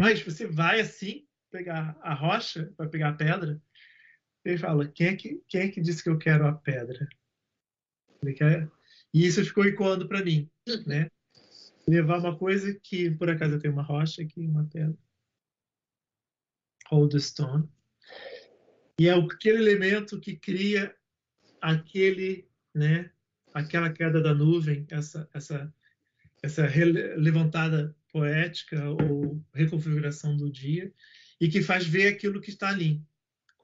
[0.00, 3.60] mas você vai assim pegar a rocha, vai pegar a pedra?
[4.44, 7.08] Ele fala, quem é que, quem é que disse que eu quero a pedra?
[8.22, 8.70] Ele quer...
[9.14, 10.50] E isso ficou ecoando para mim,
[10.86, 11.10] né?
[11.86, 14.96] Levar uma coisa que, por acaso, eu tenho uma rocha aqui, uma pedra.
[16.88, 17.68] Hold the stone.
[18.98, 20.94] E é aquele elemento que cria
[21.60, 23.10] aquele, né,
[23.54, 25.72] aquela queda da nuvem, essa, essa,
[26.42, 26.66] essa
[27.16, 30.92] levantada poética ou reconfiguração do dia,
[31.40, 33.02] e que faz ver aquilo que está ali,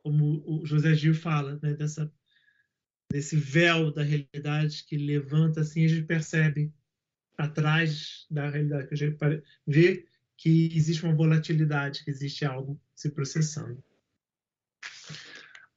[0.03, 2.11] como o José Gil fala, né, dessa,
[3.13, 6.73] desse véu da realidade que levanta assim, a gente percebe
[7.37, 9.17] atrás da realidade, que a gente
[9.67, 13.83] vê que existe uma volatilidade, que existe algo se processando.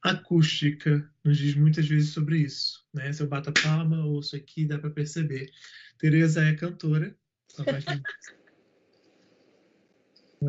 [0.02, 2.84] Acústica nos diz muitas vezes sobre isso.
[2.92, 3.12] Né?
[3.12, 5.50] Se eu bato a palma, ouço aqui, dá para perceber.
[5.98, 7.16] Tereza é cantora,
[7.58, 8.42] a voz lindíssima.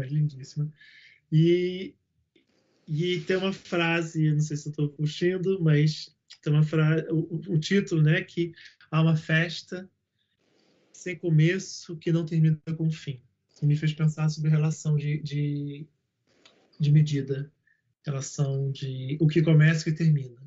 [0.06, 0.74] lindíssima.
[1.32, 1.96] E
[2.88, 7.58] e tem uma frase, não sei se estou curtindo, mas tem uma frase, o, o,
[7.58, 8.54] título, né, que
[8.92, 9.90] há uma festa
[10.92, 13.22] sem começo que não termina com fim.
[13.62, 15.88] Me fez pensar sobre relação de, de,
[16.78, 17.50] de medida,
[18.06, 20.42] relação de o que começa e o que termina.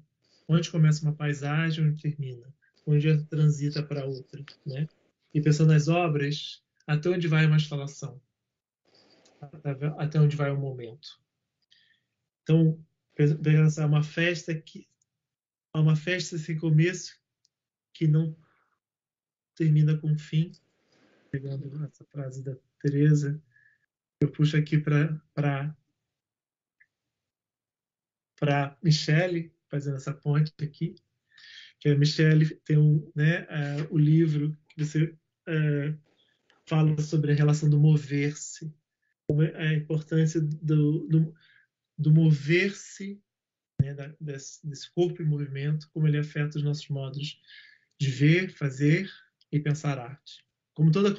[0.48, 2.54] Onde começa uma paisagem, onde termina.
[2.86, 4.86] Onde transita para outra, né?
[5.34, 8.20] E pensando nas obras, até onde vai uma instalação?
[9.98, 11.20] Até onde vai o momento?
[12.42, 12.78] Então,
[13.14, 14.88] pensar é uma festa que
[15.74, 17.20] é uma festa sem começo
[17.92, 18.36] que não
[19.54, 20.52] termina com fim.
[21.30, 23.42] Pegando essa frase da Teresa,
[24.20, 25.76] eu puxo aqui para
[28.38, 30.94] para Michele, fazendo essa ponte aqui,
[31.80, 35.98] que a Michele tem um, né, uh, o livro que você uh,
[36.66, 38.72] fala sobre a relação do mover-se,
[39.56, 41.34] a importância do, do
[41.98, 43.20] do mover-se,
[43.80, 47.40] né, desse, desse corpo em movimento, como ele afeta os nossos modos
[47.98, 49.10] de ver, fazer
[49.50, 50.44] e pensar arte.
[50.74, 51.14] Como toda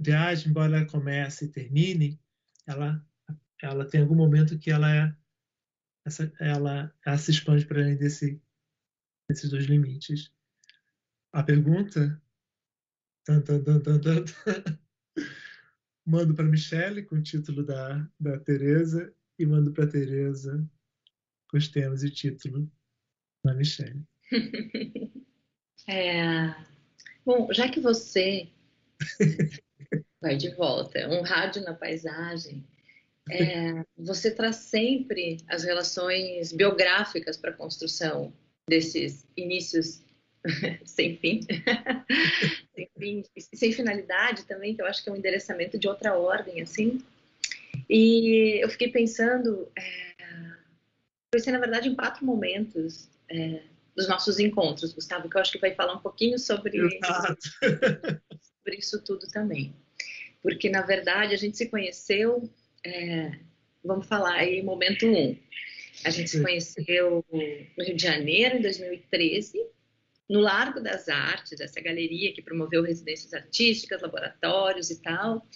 [0.00, 2.18] viagem, embora ela comece e termine,
[2.66, 3.04] ela,
[3.62, 5.14] ela tem algum momento que ela é
[6.04, 8.40] essa, ela, ela se expande para além desse,
[9.28, 10.32] desses dois limites.
[11.32, 12.20] A pergunta
[13.24, 14.24] tan, tan, tan, tan, tan,
[16.04, 20.68] mando para Michelle com o título da, da Teresa e mando para Tereza
[21.48, 22.70] com os temas e título
[23.44, 24.04] da Michelle.
[25.88, 26.54] É...
[27.26, 28.48] Bom, já que você
[30.22, 32.64] vai de volta, um rádio na paisagem,
[33.30, 38.32] é, você traz sempre as relações biográficas para a construção
[38.68, 40.02] desses inícios
[40.84, 41.40] sem fim,
[42.74, 46.60] sem fim, sem finalidade também, que eu acho que é um endereçamento de outra ordem,
[46.60, 47.00] assim.
[47.88, 50.14] E eu fiquei pensando, é,
[51.30, 53.62] pensei na verdade em quatro momentos é,
[53.94, 56.78] dos nossos encontros, Gustavo, que eu acho que vai falar um pouquinho sobre,
[58.40, 59.74] sobre isso tudo também.
[60.42, 62.50] Porque na verdade a gente se conheceu,
[62.84, 63.32] é,
[63.84, 65.36] vamos falar aí, momento um.
[66.04, 69.58] A gente se conheceu no Rio de Janeiro, em 2013,
[70.28, 75.46] no Largo das Artes, essa galeria que promoveu residências artísticas, laboratórios e tal,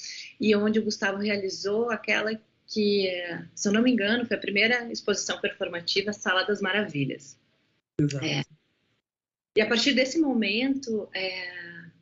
[0.40, 3.10] e onde o Gustavo realizou aquela que,
[3.54, 7.38] se eu não me engano, foi a primeira exposição performativa Sala das Maravilhas.
[7.98, 8.24] Exato.
[8.24, 8.42] É.
[9.56, 11.52] E a partir desse momento, é,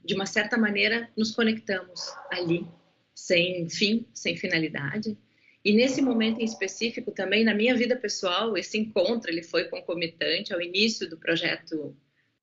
[0.05, 2.67] de uma certa maneira, nos conectamos ali,
[3.15, 5.17] sem fim, sem finalidade.
[5.65, 10.53] E nesse momento em específico, também na minha vida pessoal, esse encontro ele foi concomitante
[10.53, 11.97] ao início do projeto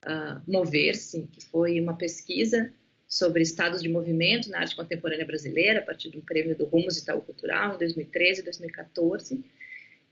[0.05, 2.73] uh, Mover-se, que foi uma pesquisa
[3.07, 7.21] sobre estados de movimento na arte contemporânea brasileira, a partir do prêmio do Rumos Itaú
[7.21, 9.43] Cultural, em 2013 e 2014,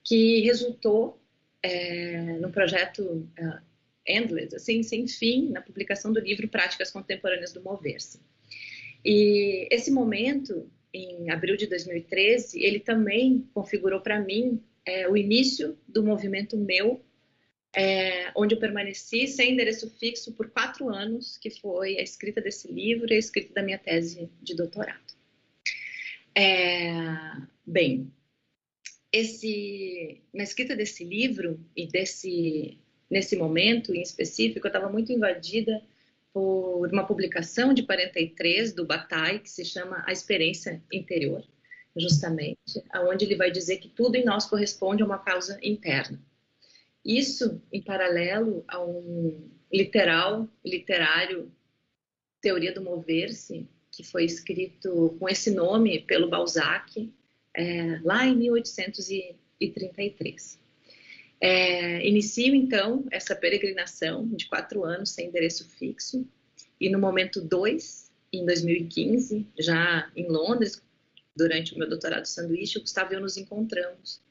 [0.04, 1.20] que resultou
[1.64, 3.60] é, no projeto uh,
[4.06, 8.20] Endless, assim, sem fim, na publicação do livro Práticas Contemporâneas do Mover-se.
[9.04, 15.78] E esse momento, em abril de 2013, ele também configurou para mim é, o início
[15.88, 17.02] do movimento meu
[17.76, 22.72] é, onde eu permaneci sem endereço fixo por quatro anos, que foi a escrita desse
[22.72, 25.14] livro e a escrita da minha tese de doutorado.
[26.36, 26.98] É,
[27.66, 28.12] bem,
[29.12, 32.78] esse, na escrita desse livro e desse,
[33.10, 35.82] nesse momento em específico, eu estava muito invadida
[36.40, 41.44] por uma publicação de 43 do Bataille que se chama A Experiência Interior,
[41.98, 46.18] justamente, aonde ele vai dizer que tudo em nós corresponde a uma causa interna.
[47.04, 51.52] Isso em paralelo a um literal, literário,
[52.40, 57.14] Teoria do Mover-se, que foi escrito com esse nome pelo Balzac,
[57.54, 60.58] é, lá em 1833.
[61.42, 66.28] É, inicio então essa peregrinação de quatro anos sem endereço fixo,
[66.80, 70.82] e no momento dois, em 2015, já em Londres,
[71.36, 74.22] durante o meu doutorado sanduíche, o Gustavo e eu nos encontramos.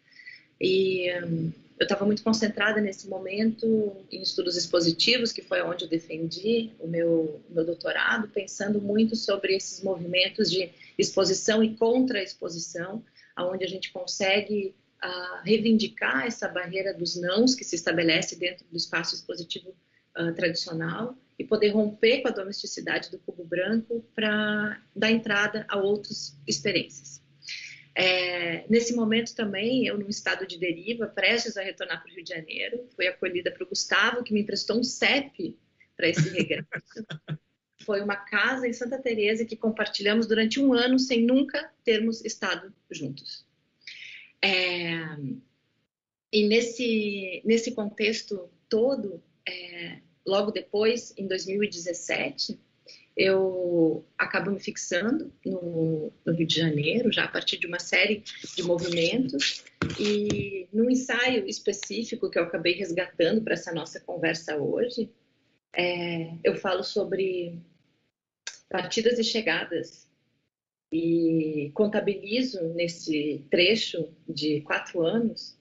[0.61, 5.89] E um, eu estava muito concentrada nesse momento em estudos expositivos, que foi onde eu
[5.89, 13.03] defendi o meu, meu doutorado, pensando muito sobre esses movimentos de exposição e contra-exposição,
[13.37, 14.75] aonde a gente consegue
[15.05, 19.75] uh, reivindicar essa barreira dos nãos que se estabelece dentro do espaço expositivo
[20.19, 25.79] uh, tradicional e poder romper com a domesticidade do cubo branco para dar entrada a
[25.79, 27.23] outras experiências.
[27.95, 32.23] É, nesse momento também, eu num estado de deriva, prestes a retornar para o Rio
[32.23, 35.59] de Janeiro, fui acolhida para o Gustavo, que me emprestou um CEP
[35.97, 36.69] para esse regresso.
[37.85, 42.73] Foi uma casa em Santa Teresa que compartilhamos durante um ano sem nunca termos estado
[42.91, 43.48] juntos.
[44.43, 45.17] É,
[46.33, 52.59] e nesse, nesse contexto todo, é, logo depois, em 2017,
[53.17, 58.23] eu acabo me fixando no, no, Rio de Janeiro, já a partir de uma série
[58.55, 59.65] de movimentos,
[59.99, 65.11] e num ensaio específico que eu acabei resgatando para essa nossa conversa hoje,
[65.73, 67.59] é, eu falo sobre
[68.69, 70.08] partidas e chegadas,
[70.93, 75.59] e contabilizo nesse trecho de quatro anos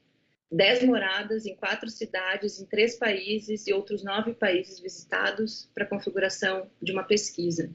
[0.51, 5.88] dez moradas em quatro cidades, em três países e outros nove países visitados para a
[5.88, 7.69] configuração de uma pesquisa.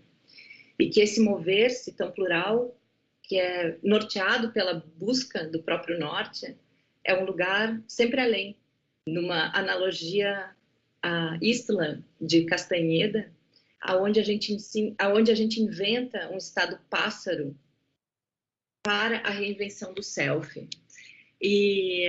[0.79, 2.77] E que esse mover-se tão plural,
[3.23, 6.57] que é norteado pela busca do próprio norte,
[7.05, 8.57] é um lugar sempre além,
[9.07, 10.51] numa analogia
[11.03, 13.31] a Isla de Castanheda,
[13.83, 14.57] aonde a gente
[14.99, 17.57] aonde a gente inventa um estado pássaro
[18.83, 20.69] para a reinvenção do self.
[21.41, 22.09] E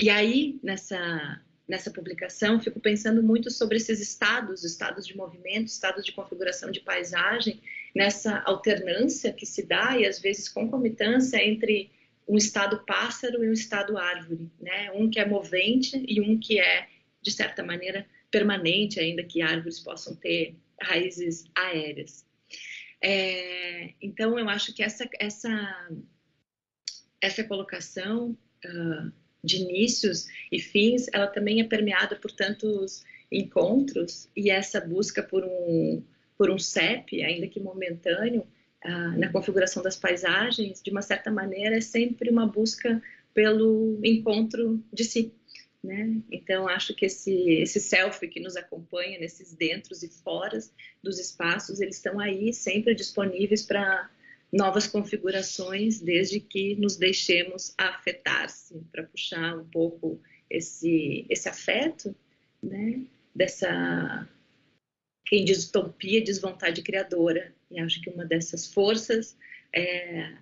[0.00, 6.04] e aí, nessa, nessa publicação, fico pensando muito sobre esses estados, estados de movimento, estados
[6.04, 7.60] de configuração de paisagem,
[7.92, 11.90] nessa alternância que se dá e às vezes concomitância entre
[12.28, 14.92] um estado pássaro e um estado árvore, né?
[14.92, 16.86] Um que é movente e um que é,
[17.20, 22.24] de certa maneira, permanente, ainda que árvores possam ter raízes aéreas.
[23.00, 25.90] É, então, eu acho que essa, essa,
[27.20, 29.12] essa colocação uh,
[29.42, 35.44] de inícios e fins, ela também é permeada por tantos encontros e essa busca por
[35.44, 36.02] um
[36.38, 38.46] por um CEP, ainda que momentâneo,
[38.84, 43.02] ah, na configuração das paisagens, de uma certa maneira é sempre uma busca
[43.34, 45.34] pelo encontro de si,
[45.82, 46.20] né?
[46.30, 50.72] Então acho que esse esse self que nos acompanha nesses dentros e foras
[51.02, 54.10] dos espaços, eles estão aí sempre disponíveis para
[54.52, 62.14] novas configurações, desde que nos deixemos afetar-se, para puxar um pouco esse, esse afeto,
[62.62, 63.02] né?
[63.34, 64.26] Dessa,
[65.26, 67.54] quem diz utopia, diz vontade criadora.
[67.70, 69.36] E acho que uma dessas forças
[69.72, 70.32] é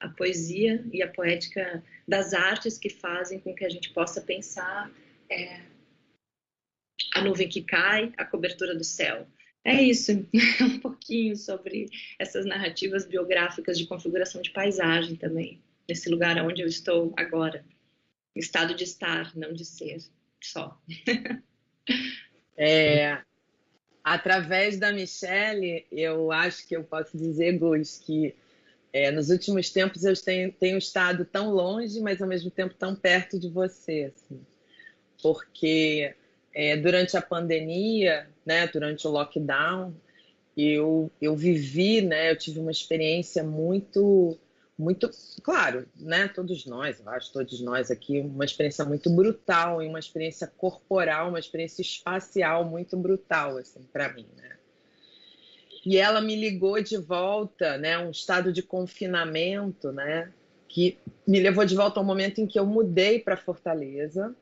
[0.00, 4.90] a poesia e a poética das artes que fazem com que a gente possa pensar
[5.30, 5.60] é,
[7.14, 9.26] a nuvem que cai, a cobertura do céu.
[9.64, 10.12] É isso,
[10.62, 11.88] um pouquinho sobre
[12.18, 17.64] essas narrativas biográficas de configuração de paisagem também, nesse lugar onde eu estou agora.
[18.34, 19.98] Estado de estar, não de ser,
[20.40, 20.80] só.
[22.58, 23.18] É,
[24.02, 28.34] através da Michelle, eu acho que eu posso dizer, Gus, que
[28.92, 32.94] é, nos últimos tempos eu tenho, tenho, estado tão longe, mas ao mesmo tempo tão
[32.94, 34.40] perto de você, assim,
[35.22, 36.14] porque
[36.54, 39.94] é, durante a pandemia, né, durante o lockdown,
[40.56, 44.38] eu, eu vivi, né, eu tive uma experiência muito
[44.78, 45.10] muito,
[45.42, 46.28] claro, né?
[46.28, 51.30] Todos nós, eu acho, todos nós aqui, uma experiência muito brutal e uma experiência corporal,
[51.30, 54.55] uma experiência espacial muito brutal, assim, para mim, né?
[55.86, 57.96] E ela me ligou de volta, né?
[57.96, 60.32] Um estado de confinamento, né?
[60.66, 64.34] Que me levou de volta ao momento em que eu mudei para Fortaleza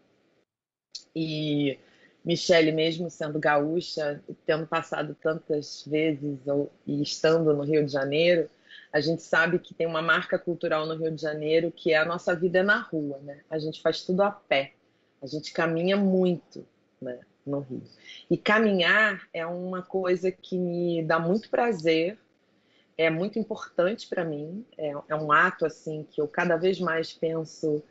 [1.15, 1.79] e
[2.25, 8.49] Michele, mesmo sendo gaúcha, tendo passado tantas vezes ou, e estando no Rio de Janeiro,
[8.91, 12.07] a gente sabe que tem uma marca cultural no Rio de Janeiro que é a
[12.07, 13.43] nossa vida é na rua, né?
[13.51, 14.73] A gente faz tudo a pé,
[15.21, 16.67] a gente caminha muito,
[17.03, 17.21] né?
[17.47, 17.83] No Rio.
[18.31, 22.19] E caminhar é uma coisa que me dá muito prazer,
[22.97, 27.13] é muito importante para mim, é, é, um ato assim que eu cada vez mais
[27.13, 27.83] penso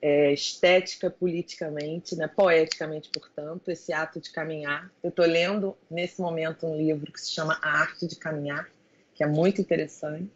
[0.00, 2.26] é, estética, politicamente, né?
[2.26, 4.90] poeticamente, portanto, esse ato de caminhar.
[5.02, 8.68] Eu estou lendo nesse momento um livro que se chama A Arte de Caminhar,
[9.14, 10.30] que é muito interessante.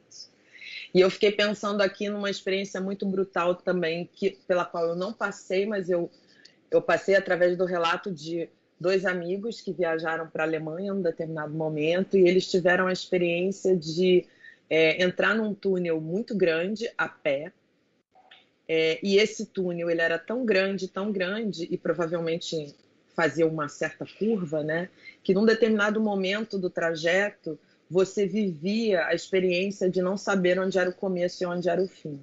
[0.95, 5.13] E eu fiquei pensando aqui numa experiência muito brutal também, que, pela qual eu não
[5.13, 6.11] passei, mas eu,
[6.71, 8.49] eu passei através do relato de
[8.79, 12.93] dois amigos que viajaram para a Alemanha em um determinado momento e eles tiveram a
[12.93, 14.27] experiência de
[14.69, 17.53] é, entrar num túnel muito grande a pé.
[18.69, 22.75] É, e esse túnel ele era tão grande, tão grande e provavelmente
[23.15, 24.89] fazia uma certa curva, né?
[25.23, 27.59] Que num determinado momento do trajeto
[27.89, 31.87] você vivia a experiência de não saber onde era o começo e onde era o
[31.87, 32.21] fim,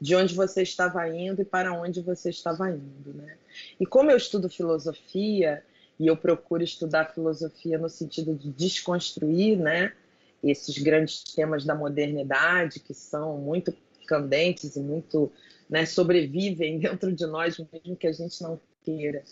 [0.00, 3.36] de onde você estava indo e para onde você estava indo, né?
[3.78, 5.62] E como eu estudo filosofia
[5.98, 9.92] e eu procuro estudar filosofia no sentido de desconstruir, né,
[10.42, 13.72] esses grandes temas da modernidade que são muito
[14.06, 15.30] candentes e muito,
[15.70, 19.22] né, sobrevivem dentro de nós mesmo que a gente não queira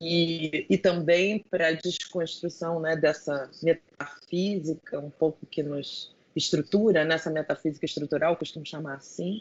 [0.00, 7.30] e, e também para a desconstrução né, dessa metafísica, um pouco que nos estrutura, nessa
[7.30, 9.40] metafísica estrutural, costumo chamar assim.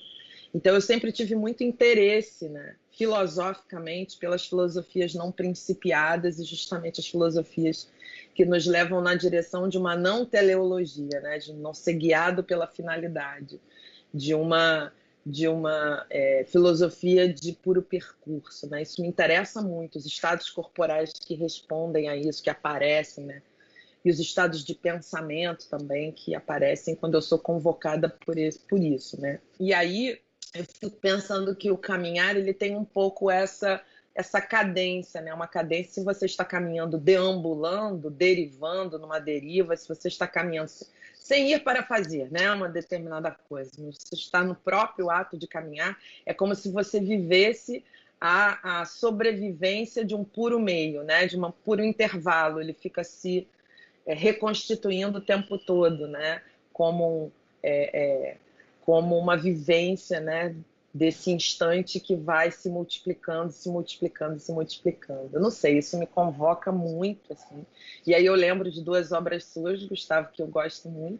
[0.53, 7.08] Então, eu sempre tive muito interesse, né, filosoficamente, pelas filosofias não principiadas e justamente as
[7.08, 7.88] filosofias
[8.34, 12.68] que nos levam na direção de uma não teleologia, né, de não ser guiado pela
[12.68, 13.62] finalidade,
[14.14, 14.91] de uma
[15.30, 18.70] de uma é, filosofia de puro percurso.
[18.70, 18.84] Né?
[18.84, 23.41] Isso me interessa muito, os estados corporais que respondem a isso, que aparecem, né?
[24.06, 28.36] e os estados de pensamento também que aparecem quando eu sou convocada por.
[28.70, 29.41] Por isso né?
[29.60, 30.18] E aí
[30.54, 33.82] eu fico pensando que o caminhar ele tem um pouco essa
[34.16, 35.32] essa cadência, né?
[35.32, 40.72] Uma cadência se você está caminhando deambulando, derivando numa deriva, se você está caminhando
[41.28, 43.72] sem ir para fazer né, uma determinada coisa.
[43.78, 47.84] Você está no próprio ato de caminhar, é como se você vivesse
[48.20, 52.62] a, a sobrevivência de um puro meio, né, de um puro intervalo.
[52.62, 53.45] Ele fica se
[54.06, 56.41] é, reconstituindo o tempo todo, né,
[56.72, 57.30] como,
[57.62, 58.38] é, é,
[58.88, 60.56] como uma vivência né,
[60.94, 65.30] desse instante que vai se multiplicando, se multiplicando, se multiplicando.
[65.34, 67.66] Eu não sei, isso me convoca muito, assim.
[68.06, 71.20] E aí eu lembro de duas obras suas, Gustavo, que eu gosto muito.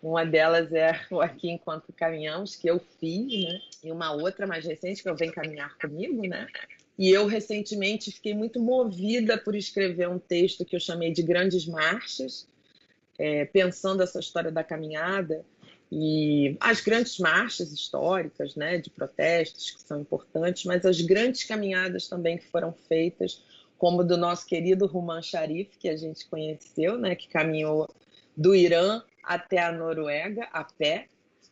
[0.00, 3.58] Uma delas é o Aqui Enquanto Caminhamos, que eu fiz, né?
[3.82, 6.46] E uma outra mais recente, que eu Vem Caminhar Comigo, né?
[6.96, 11.66] E eu recentemente fiquei muito movida por escrever um texto que eu chamei de Grandes
[11.66, 12.46] Marchas,
[13.18, 15.44] é, pensando essa história da caminhada
[15.90, 22.08] e as grandes marchas históricas, né, de protestos que são importantes, mas as grandes caminhadas
[22.08, 23.42] também que foram feitas,
[23.78, 27.88] como do nosso querido Ruman Sharif, que a gente conheceu, né, que caminhou
[28.36, 31.06] do Irã até a Noruega a pé,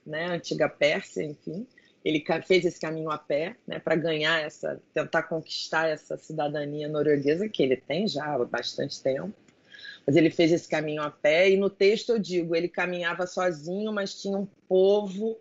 [0.05, 1.67] né, antiga Pérsia, enfim.
[2.05, 7.49] Ele fez esse caminho a pé, né, para ganhar essa, tentar conquistar essa cidadania norueguesa
[7.49, 9.33] que ele tem já há bastante tempo
[10.07, 13.93] mas ele fez esse caminho a pé e no texto eu digo, ele caminhava sozinho,
[13.93, 15.39] mas tinha um povo,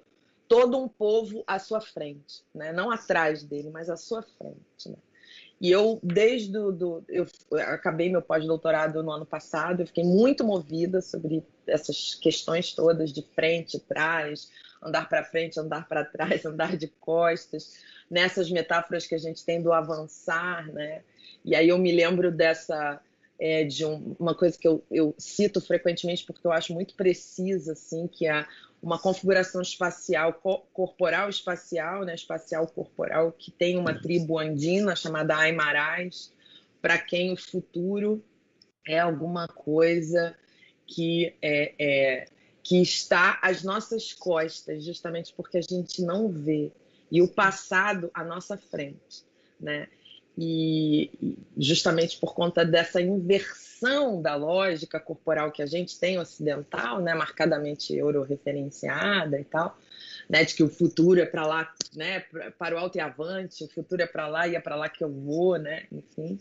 [0.47, 2.71] todo um povo à sua frente, né?
[2.71, 4.97] Não atrás dele, mas à sua frente, né?
[5.59, 7.27] E eu, desde do, do eu
[7.67, 13.21] acabei meu pós-doutorado no ano passado, eu fiquei muito movida sobre essas questões todas de
[13.21, 14.49] frente, trás,
[14.81, 17.77] andar para frente, andar para trás, andar de costas,
[18.09, 21.03] nessas metáforas que a gente tem do avançar, né?
[21.45, 22.99] E aí eu me lembro dessa
[23.41, 27.71] é, de um, uma coisa que eu, eu, cito frequentemente porque eu acho muito precisa,
[27.71, 28.45] assim, que é
[28.83, 35.35] uma configuração espacial, co corporal espacial, né, espacial corporal, que tem uma tribo andina chamada
[35.35, 36.31] Aymarais,
[36.79, 38.23] para quem o futuro
[38.87, 40.35] é alguma coisa
[40.85, 42.27] que é, é,
[42.61, 46.71] que está às nossas costas, justamente porque a gente não vê,
[47.11, 49.25] e o passado à nossa frente,
[49.59, 49.87] né?
[50.43, 57.13] E justamente por conta dessa inversão da lógica corporal que a gente tem ocidental, né,
[57.13, 59.77] marcadamente euro-referenciada e tal,
[60.27, 62.21] né, de que o futuro é para lá, né,
[62.57, 65.03] para o alto e avante, o futuro é para lá e é para lá que
[65.03, 66.39] eu vou, né, enfim.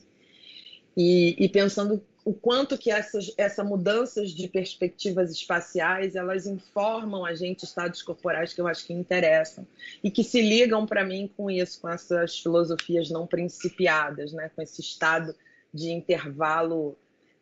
[0.97, 7.35] E, e pensando o quanto que essas, essas mudanças de perspectivas espaciais elas informam a
[7.35, 9.67] gente estados corporais que eu acho que interessam
[10.05, 14.51] e que se ligam para mim com isso, com essas filosofias não principiadas, né?
[14.55, 15.35] com esse estado
[15.73, 16.97] de intervalo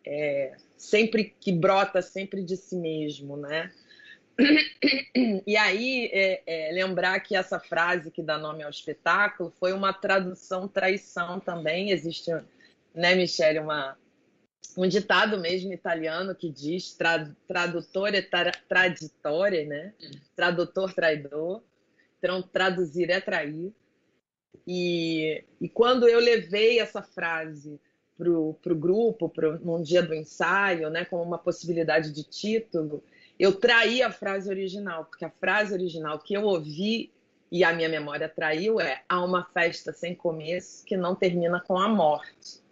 [0.07, 3.71] é, sempre que brota sempre de si mesmo, né?
[5.47, 9.93] E aí, é, é, lembrar que essa frase que dá nome ao espetáculo foi uma
[9.93, 11.91] tradução traição também.
[11.91, 12.31] Existe,
[12.99, 13.97] né, Michele, uma,
[14.77, 19.95] um ditado mesmo italiano que diz tra, tradutore tra, traditore, né?
[20.35, 21.63] Tradutor traidor.
[22.19, 23.73] Então, traduzir é trair.
[24.67, 27.81] E, e quando eu levei essa frase
[28.19, 33.05] para o grupo, pro, num dia do ensaio, né, como uma possibilidade de título,
[33.39, 37.13] eu traí a frase original, porque a frase original que eu ouvi
[37.49, 41.79] e a minha memória traiu é: há uma festa sem começo que não termina com
[41.79, 42.67] a morte.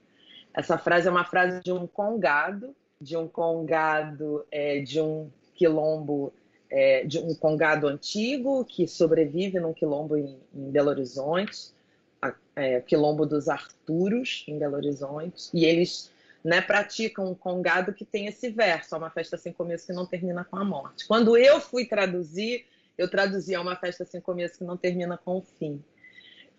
[0.57, 6.33] Essa frase é uma frase de um congado, de um congado é, de um quilombo,
[6.71, 11.75] é, de um congado antigo que sobrevive num quilombo em, em Belo Horizonte,
[12.23, 16.11] a, é, quilombo dos Arturos em Belo Horizonte, e eles
[16.43, 20.07] né, praticam um congado que tem esse verso, é uma festa sem começo que não
[20.07, 21.07] termina com a morte.
[21.07, 22.65] Quando eu fui traduzir,
[22.97, 25.85] eu traduzi a uma festa sem começo que não termina com o fim.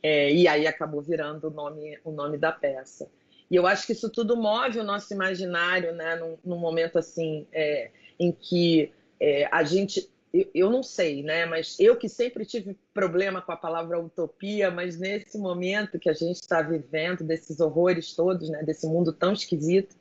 [0.04, 3.10] É, e aí acabou virando o nome, o nome da peça.
[3.50, 6.16] E eu acho que isso tudo move o nosso imaginário, né?
[6.16, 7.89] Num, num momento assim é,
[8.20, 11.45] em que é, a gente, eu, eu, não sei, né?
[11.45, 16.14] Mas eu que sempre tive problema com a palavra utopia, mas nesse momento que a
[16.14, 18.64] gente está vivendo, desses horrores todos, né?
[18.64, 19.95] Desse mundo tão esquisito,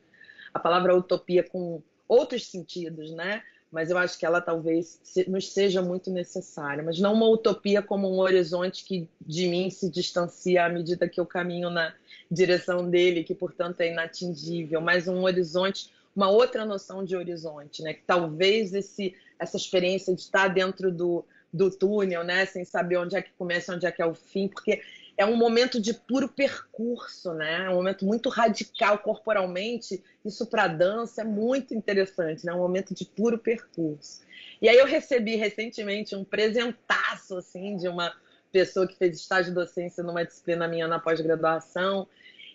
[0.52, 3.42] a palavra utopia com outros sentidos, né?
[3.70, 8.08] Mas eu acho que ela talvez nos seja muito necessária, mas não uma utopia como
[8.08, 11.92] um horizonte que de mim se distancia à medida que eu caminho na
[12.30, 17.94] direção dele, que portanto é inatingível, mas um horizonte, uma outra noção de horizonte, né?
[17.94, 22.46] Que talvez esse, essa experiência de estar dentro do, do túnel, né?
[22.46, 24.82] Sem saber onde é que começa, onde é que é o fim, porque
[25.16, 27.64] é um momento de puro percurso, né?
[27.64, 30.02] É um momento muito radical corporalmente.
[30.24, 32.52] Isso para dança é muito interessante, né?
[32.52, 34.20] É um momento de puro percurso.
[34.60, 38.12] E aí eu recebi recentemente um presentaço assim de uma
[38.56, 42.08] pessoa que fez estágio de docência numa disciplina minha na pós-graduação,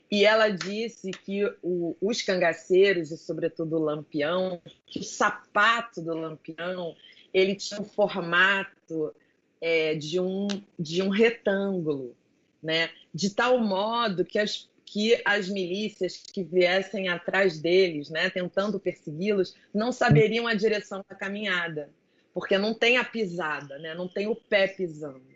[0.10, 6.16] e ela disse que o, os cangaceiros, e sobretudo o lampião, que o sapato do
[6.16, 6.96] lampião,
[7.32, 9.14] ele tinha um formato
[9.62, 10.48] é, de, um,
[10.78, 12.16] de um retângulo,
[12.64, 12.90] né?
[13.14, 19.56] de tal modo que as, que as milícias que viessem atrás deles, né, tentando persegui-los,
[19.72, 21.92] não saberiam a direção da caminhada,
[22.34, 25.31] porque não tem a pisada, né, não tem o pé pisando.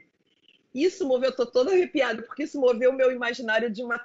[0.75, 3.97] Isso moveu, eu tô toda arrepiada, porque isso moveu o meu imaginário de uma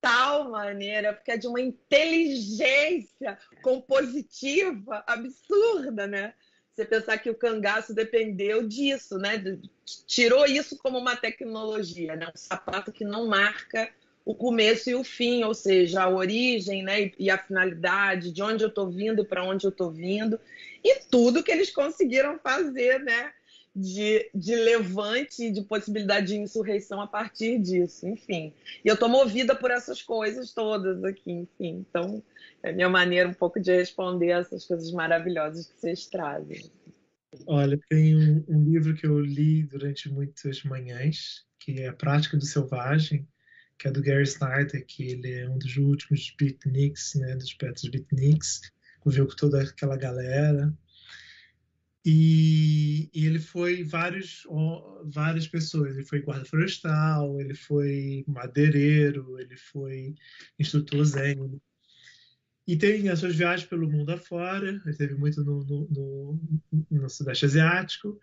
[0.00, 6.32] tal maneira, porque é de uma inteligência compositiva absurda, né?
[6.72, 9.42] Você pensar que o cangaço dependeu disso, né?
[10.06, 12.28] Tirou isso como uma tecnologia, né?
[12.28, 13.90] Um sapato que não marca
[14.24, 18.62] o começo e o fim, ou seja, a origem né, e a finalidade, de onde
[18.62, 20.38] eu estou vindo e para onde eu estou vindo,
[20.84, 23.32] e tudo que eles conseguiram fazer, né?
[23.74, 28.52] De, de levante, de possibilidade de insurreição a partir disso, enfim.
[28.84, 31.84] E eu estou movida por essas coisas todas aqui, enfim.
[31.88, 32.22] Então,
[32.62, 36.70] é a minha maneira um pouco de responder essas coisas maravilhosas que vocês trazem.
[37.46, 42.36] Olha, tem um, um livro que eu li durante muitas manhãs, que é A Prática
[42.36, 43.26] do Selvagem,
[43.78, 47.88] que é do Gary Snyder, que ele é um dos últimos beatniks, né, dos Petros
[47.88, 48.60] beatniks,
[49.00, 50.72] conviveu com toda aquela galera.
[52.04, 54.44] E, e, ele foi vários,
[55.04, 55.94] várias pessoas.
[55.94, 60.14] Ele foi guarda florestal, ele foi madeireiro, ele foi
[60.58, 61.60] instrutor zen.
[62.66, 64.80] E tem as suas viagens pelo mundo afora.
[64.84, 65.88] Ele teve muito no, no,
[66.70, 68.18] no, no Sudeste Asiático,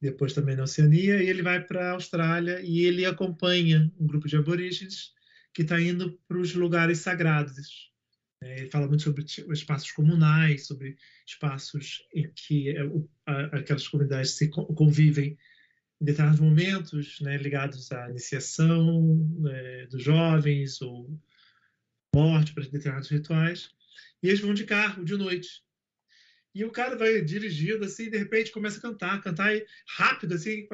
[0.00, 1.22] depois também na Oceania.
[1.22, 5.12] E ele vai para a Austrália e ele acompanha um grupo de aborígenes
[5.54, 7.91] que está indo para os lugares sagrados.
[8.42, 12.82] É, ele fala muito sobre espaços comunais, sobre espaços em que é,
[13.52, 15.38] aquelas comunidades se convivem
[16.00, 21.16] em determinados momentos, né, ligados à iniciação né, dos jovens ou
[22.12, 23.70] morte para determinados rituais.
[24.20, 25.62] E eles vão de carro de noite.
[26.52, 29.52] E o cara vai dirigindo assim, e de repente começa a cantar, cantar
[29.86, 30.66] rápido assim,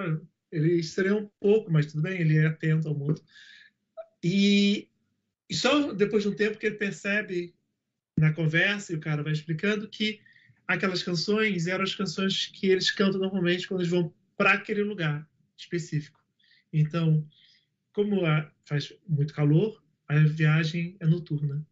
[0.50, 3.22] ele estreia um pouco, mas tudo bem, ele é atento ao mundo.
[4.24, 4.88] E,
[5.48, 7.54] e só depois de um tempo que ele percebe
[8.18, 10.20] na conversa, e o cara vai explicando que
[10.66, 15.28] aquelas canções eram as canções que eles cantam normalmente quando eles vão para aquele lugar
[15.56, 16.20] específico.
[16.72, 17.26] Então,
[17.92, 18.22] como
[18.64, 21.66] faz muito calor, a viagem é noturna.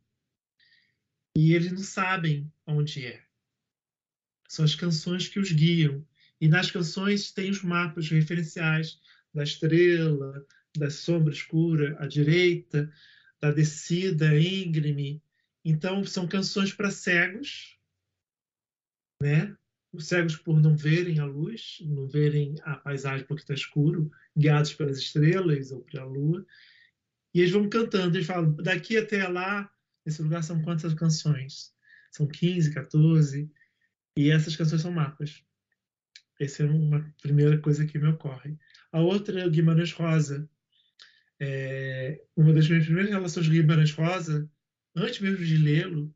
[1.36, 3.22] E eles não sabem onde é.
[4.48, 6.06] São as canções que os guiam.
[6.40, 8.98] E nas canções tem os mapas referenciais
[9.32, 12.90] da estrela, da sombra escura à direita,
[13.40, 15.22] da descida íngreme.
[15.68, 17.76] Então, são canções para cegos,
[19.20, 19.56] né?
[19.92, 24.08] Os cegos por não verem a luz, não verem a paisagem porque está escuro,
[24.38, 26.46] guiados pelas estrelas ou pela lua.
[27.34, 29.68] E eles vão cantando, eles falam, daqui até lá,
[30.04, 31.74] nesse lugar são quantas canções?
[32.12, 33.50] São 15, 14,
[34.16, 35.42] e essas canções são mapas.
[36.38, 38.56] Essa é uma primeira coisa que me ocorre.
[38.92, 40.48] A outra é o Guimarães Rosa.
[41.40, 44.48] É, uma das minhas primeiras relações com Guimarães Rosa,
[44.96, 46.14] antes mesmo de lê-lo,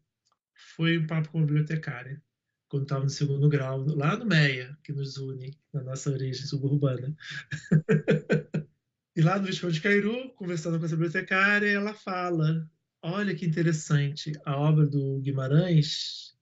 [0.75, 2.23] foi um papo com a bibliotecária,
[2.69, 7.15] quando estava no segundo grau, lá no Meia, que nos une na nossa origem suburbana.
[9.15, 12.69] e lá no Visconde de Cairu, conversando com essa bibliotecária, ela fala:
[13.03, 16.37] Olha que interessante, a obra do Guimarães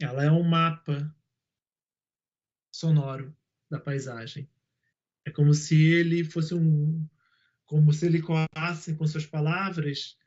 [0.00, 1.14] ela é um mapa
[2.72, 3.36] sonoro
[3.70, 4.48] da paisagem.
[5.24, 7.08] É como se ele fosse um,
[7.64, 10.18] como se ele coasse com suas palavras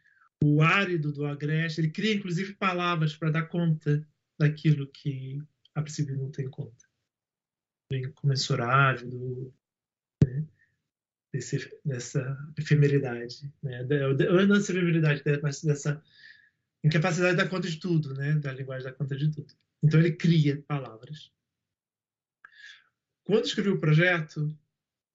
[0.44, 1.82] o árido do agreste.
[1.82, 4.08] Ele cria inclusive palavras para dar conta
[4.40, 5.42] daquilo que
[5.74, 6.86] a princípio não tem conta,
[7.90, 9.54] do incomensurável, do,
[10.24, 10.46] né,
[11.34, 16.04] desse, dessa efemeridade, né, não dessa efemeridade, mas dessa
[16.84, 19.54] incapacidade de dar conta de tudo, né, da linguagem dar conta de tudo.
[19.84, 21.32] Então ele cria palavras.
[23.24, 24.58] Quando escrevi o projeto,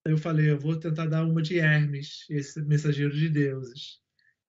[0.04, 4.00] eu falei, eu vou tentar dar uma de Hermes, esse mensageiro de deuses,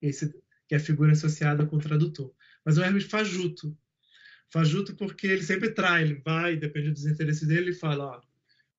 [0.02, 2.32] esse que é a figura associada com o tradutor.
[2.64, 3.76] Mas o Hermes fajuto.
[4.50, 8.20] Fajuto porque ele sempre trai, ele vai, depende dos interesses dele, ele fala, ó,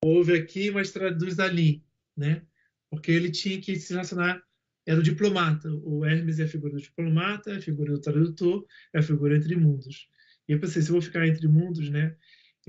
[0.01, 1.83] ouve aqui, mas traduz ali,
[2.15, 2.41] né?
[2.89, 4.41] Porque ele tinha que se relacionar,
[4.85, 5.69] era o diplomata.
[5.83, 9.35] O Hermes é a figura do diplomata, é a figura do tradutor, é a figura
[9.35, 10.07] entre mundos.
[10.47, 12.15] E eu pensei, se eu vou ficar entre mundos, né?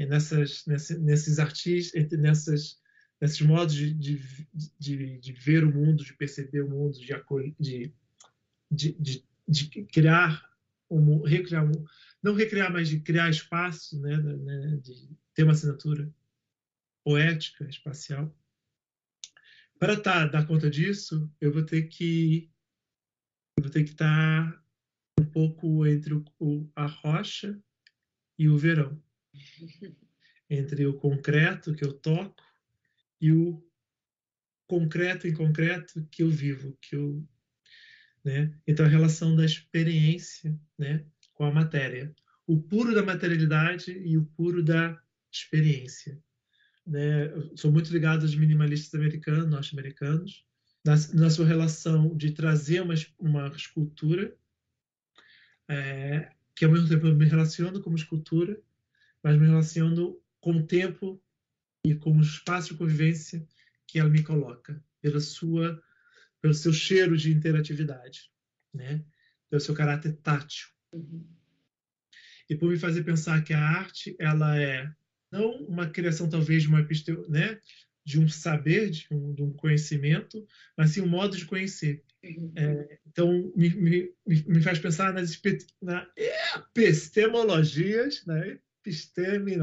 [0.04, 2.78] nessas, nesses artistas, nessas,
[3.20, 4.20] nesses modos de, de,
[4.78, 7.14] de, de, ver o mundo, de perceber o mundo, de,
[7.58, 7.94] de,
[8.70, 8.92] de,
[9.48, 10.50] de, criar,
[10.90, 11.84] um, recriar, um,
[12.22, 16.12] não recriar, mas de criar espaço, né, né, de ter uma assinatura
[17.04, 18.36] poética, espacial.
[19.78, 22.50] Para tá, dar conta disso, eu vou ter que
[23.60, 24.62] vou ter que estar tá
[25.20, 27.58] um pouco entre o, a rocha
[28.38, 29.00] e o verão
[30.48, 32.42] entre o concreto que eu toco
[33.20, 33.62] e o
[34.66, 37.26] concreto em concreto que eu vivo, que eu,
[38.26, 38.52] né?
[38.66, 42.12] Então a relação da experiência, né, com a matéria,
[42.44, 45.00] o puro da materialidade e o puro da
[45.30, 46.20] experiência,
[46.84, 47.30] né?
[47.54, 50.44] Sou muito ligado aos minimalistas americanos, norte-americanos,
[50.84, 54.36] na, na, sua relação de trazer uma, uma escultura
[55.68, 58.60] é, que ao mesmo tempo eu me relaciono como escultura
[59.22, 61.20] mas me relaciono com o tempo
[61.84, 63.46] e com o espaço de convivência
[63.86, 65.82] que ela me coloca, pela sua,
[66.47, 68.30] pelo seu cheiro de interatividade,
[68.72, 69.03] né?
[69.51, 70.68] pelo seu caráter tátil.
[70.92, 71.26] Uhum.
[72.49, 74.88] E por me fazer pensar que a arte ela é
[75.28, 77.61] não uma criação talvez de uma episteme, né?
[78.05, 82.05] de um saber, de um, de um, conhecimento, mas sim um modo de conhecer.
[82.22, 82.53] Uhum.
[82.55, 85.36] É, então, me, me, me, faz pensar nas
[85.82, 88.61] na epistemologias, né?
[88.78, 89.57] episteme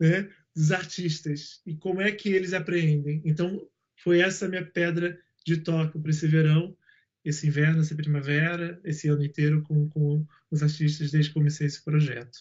[0.00, 3.22] né, dos artistas e como é que eles aprendem.
[3.24, 3.64] Então,
[4.02, 5.16] foi essa minha pedra
[5.46, 6.76] de toque para esse verão,
[7.24, 11.82] esse inverno, essa primavera, esse ano inteiro com, com os artistas desde que comecei esse
[11.82, 12.38] projeto.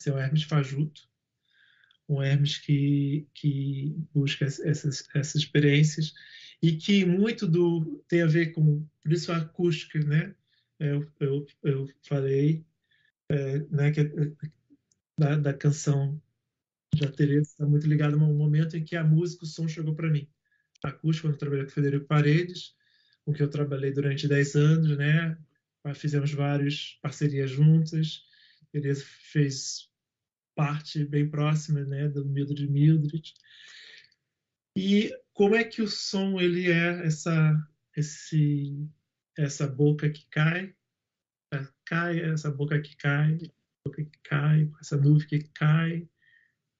[0.00, 1.08] Esse é o Hermes Fajuto,
[2.08, 6.14] um Hermes que, que busca essas, essas experiências
[6.62, 10.34] e que muito do tem a ver com por isso a acústica, né?
[10.78, 12.64] Eu, eu, eu falei
[13.28, 14.02] é, né, que
[15.18, 16.20] da, da canção
[16.98, 19.94] da Teresa está muito ligado a um momento em que a música, o som chegou
[19.94, 20.28] para mim.
[20.84, 22.74] A acústica, quando eu trabalhei com o Federico Paredes,
[23.24, 25.38] com que eu trabalhei durante 10 anos, né?
[25.94, 28.24] Fizemos várias parcerias juntas.
[28.70, 29.90] Tereza fez
[30.54, 33.34] parte bem próxima, né, do Mildred Mildred.
[34.76, 38.88] E como é que o som ele é essa esse
[39.36, 40.74] essa boca que cai,
[41.52, 43.38] é, cai essa boca que cai,
[43.84, 46.08] boca que cai, essa nuvem que cai,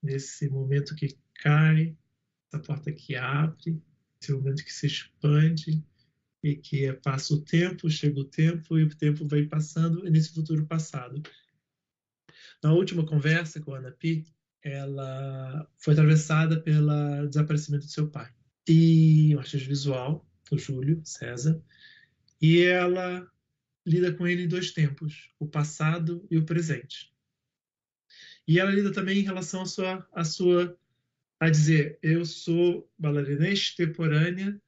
[0.03, 1.97] nesse momento que cai,
[2.47, 3.83] essa porta que abre,
[4.23, 5.85] esse momento que se expande
[6.43, 10.67] e que passa o tempo, chega o tempo e o tempo vai passando nesse futuro
[10.67, 11.23] passado.
[12.63, 14.25] Na última conversa com a Ana Pi,
[14.63, 18.33] ela foi atravessada pelo desaparecimento do seu pai.
[18.69, 21.61] E um artista visual, o Júlio César,
[22.41, 23.29] e ela
[23.85, 27.13] lida com ele em dois tempos, o passado e o presente.
[28.47, 30.77] E ela lida também em relação à sua, à sua
[31.43, 34.63] a dizer, eu sou bailarina extemporânea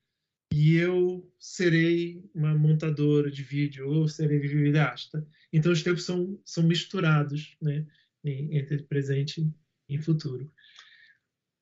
[0.52, 5.24] e eu serei uma montadora de vídeo ou serei videasta.
[5.52, 7.86] Então os tempos são, são misturados, né,
[8.24, 9.48] entre presente
[9.88, 10.52] e futuro.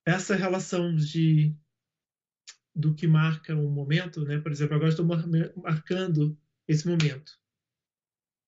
[0.03, 1.55] Essa relação de
[2.75, 4.39] do que marca um momento, né?
[4.39, 6.35] Por exemplo, agora estou marcando
[6.67, 7.39] esse momento,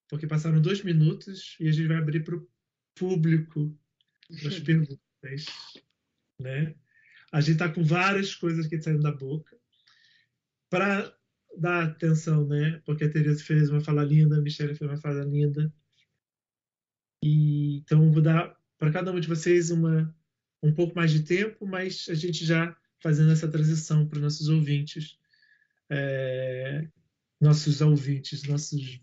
[0.10, 2.50] porque passaram dois minutos e a gente vai abrir para o
[2.96, 3.78] público
[4.48, 4.98] as perguntas,
[6.40, 6.76] né?
[7.32, 9.58] A gente está com várias coisas que saindo da boca
[10.70, 11.14] para
[11.58, 12.82] dar atenção, né?
[12.86, 15.74] Porque a Teresa fez uma fala linda, a Michelle fez uma fala linda.
[17.24, 20.16] E, então, vou dar para cada um de vocês uma,
[20.62, 24.50] um pouco mais de tempo, mas a gente já fazendo essa transição para os nossos
[24.50, 25.18] ouvintes,
[25.90, 26.88] é,
[27.40, 29.00] nossos ouvintes, nossos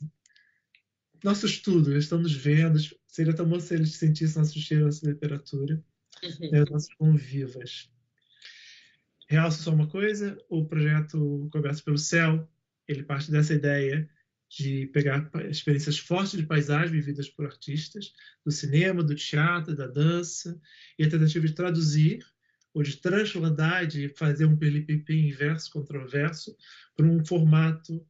[1.22, 5.09] nossos tudo, eles estão nos vendo, seria tão bom se eles sentissem nosso cheiro, nossa
[5.09, 5.83] literatura,
[6.25, 6.64] uhum.
[6.70, 7.91] nossos convivas.
[9.29, 12.49] Realço só uma coisa, o projeto Coberto pelo Céu,
[12.87, 14.09] ele parte dessa ideia
[14.49, 18.12] de pegar experiências fortes de paisagem vividas por artistas
[18.45, 20.61] do cinema, do teatro, da dança,
[20.99, 22.27] e a tentativa de traduzir
[22.75, 26.55] ou de transladar, de fazer um pelipipi inverso, controverso,
[26.95, 28.07] para um formato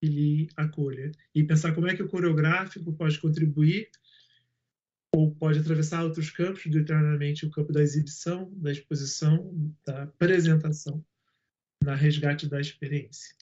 [0.00, 1.10] que lhe acolha.
[1.34, 3.88] E pensar como é que o coreográfico pode contribuir
[5.14, 11.04] ou pode atravessar outros campos, literalmente o campo da exibição, da exposição, da apresentação,
[11.82, 13.34] na resgate da experiência.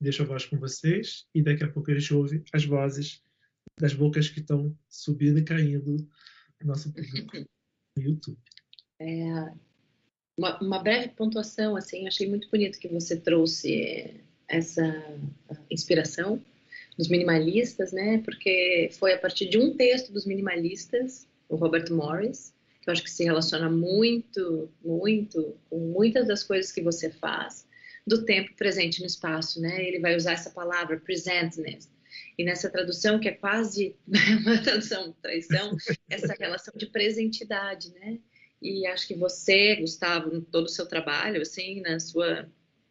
[0.00, 3.22] Deixo a voz com vocês e daqui a pouco a gente ouve as vozes
[3.80, 5.96] das bocas que estão subindo e caindo
[6.60, 7.38] no nosso público
[7.96, 8.38] no YouTube.
[9.00, 9.52] É,
[10.36, 14.82] uma, uma, breve pontuação, assim, achei muito bonito que você trouxe essa
[15.70, 16.44] inspiração
[16.96, 18.18] dos minimalistas, né?
[18.24, 23.02] Porque foi a partir de um texto dos minimalistas, o Robert Morris, que eu acho
[23.02, 27.66] que se relaciona muito, muito com muitas das coisas que você faz,
[28.06, 29.82] do tempo presente no espaço, né?
[29.82, 31.90] Ele vai usar essa palavra presentness.
[32.36, 35.76] E nessa tradução, que é quase uma tradução traição,
[36.08, 38.18] essa relação de presentidade, né?
[38.60, 42.48] E acho que você, Gustavo, em todo o seu trabalho, assim, na sua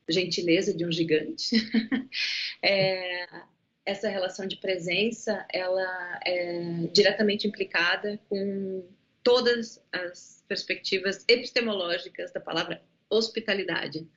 [0.09, 1.55] gentileza de um gigante,
[2.61, 3.25] é,
[3.85, 8.87] essa relação de presença, ela é diretamente implicada com
[9.21, 14.07] todas as perspectivas epistemológicas da palavra hospitalidade.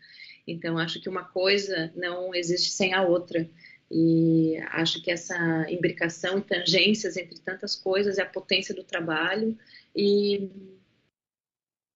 [0.47, 3.49] Então, acho que uma coisa não existe sem a outra.
[3.91, 9.57] E acho que essa imbricação, tangências entre tantas coisas é a potência do trabalho
[9.95, 10.51] e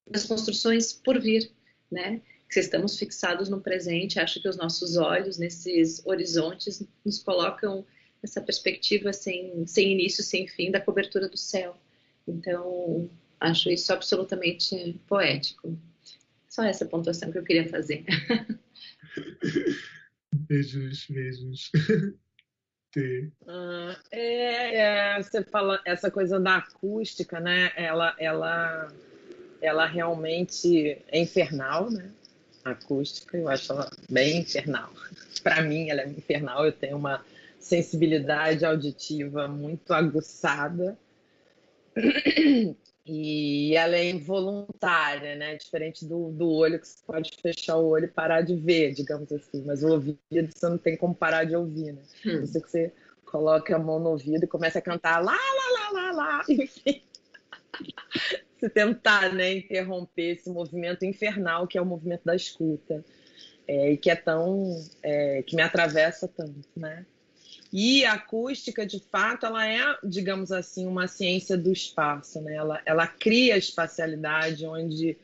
[0.08, 1.50] das construções por vir,
[1.90, 2.20] né?
[2.50, 7.86] Que estamos fixados no presente, acho que os nossos olhos nesses horizontes nos colocam
[8.22, 11.76] essa perspectiva sem, sem início, sem fim da cobertura do céu.
[12.26, 15.78] Então, acho isso absolutamente poético.
[16.48, 18.04] Só essa pontuação que eu queria fazer.
[20.32, 21.70] beijos, beijos.
[23.46, 27.70] Ah, é, é, você fala essa coisa da acústica, né?
[27.76, 28.92] Ela, ela
[29.60, 32.10] ela realmente é infernal, né?
[32.64, 34.92] Acústica, eu acho ela bem infernal.
[35.42, 36.66] Para mim, ela é infernal.
[36.66, 37.24] Eu tenho uma
[37.58, 40.98] sensibilidade auditiva muito aguçada.
[43.12, 45.56] E ela é involuntária, né?
[45.56, 49.32] Diferente do, do olho, que você pode fechar o olho e parar de ver, digamos
[49.32, 49.64] assim.
[49.64, 52.02] Mas o ouvido você não tem como parar de ouvir, né?
[52.24, 52.46] Hum.
[52.46, 52.92] Você você
[53.24, 57.02] coloca a mão no ouvido e começa a cantar lá, lá, lá, lá, lá, enfim
[58.60, 63.04] se tentar né, interromper esse movimento infernal que é o movimento da escuta
[63.66, 67.06] é, e que é tão é, que me atravessa tanto, né?
[67.72, 72.54] E a acústica, de fato, ela é, digamos assim, uma ciência do espaço, né?
[72.54, 75.16] Ela, ela cria espacialidade onde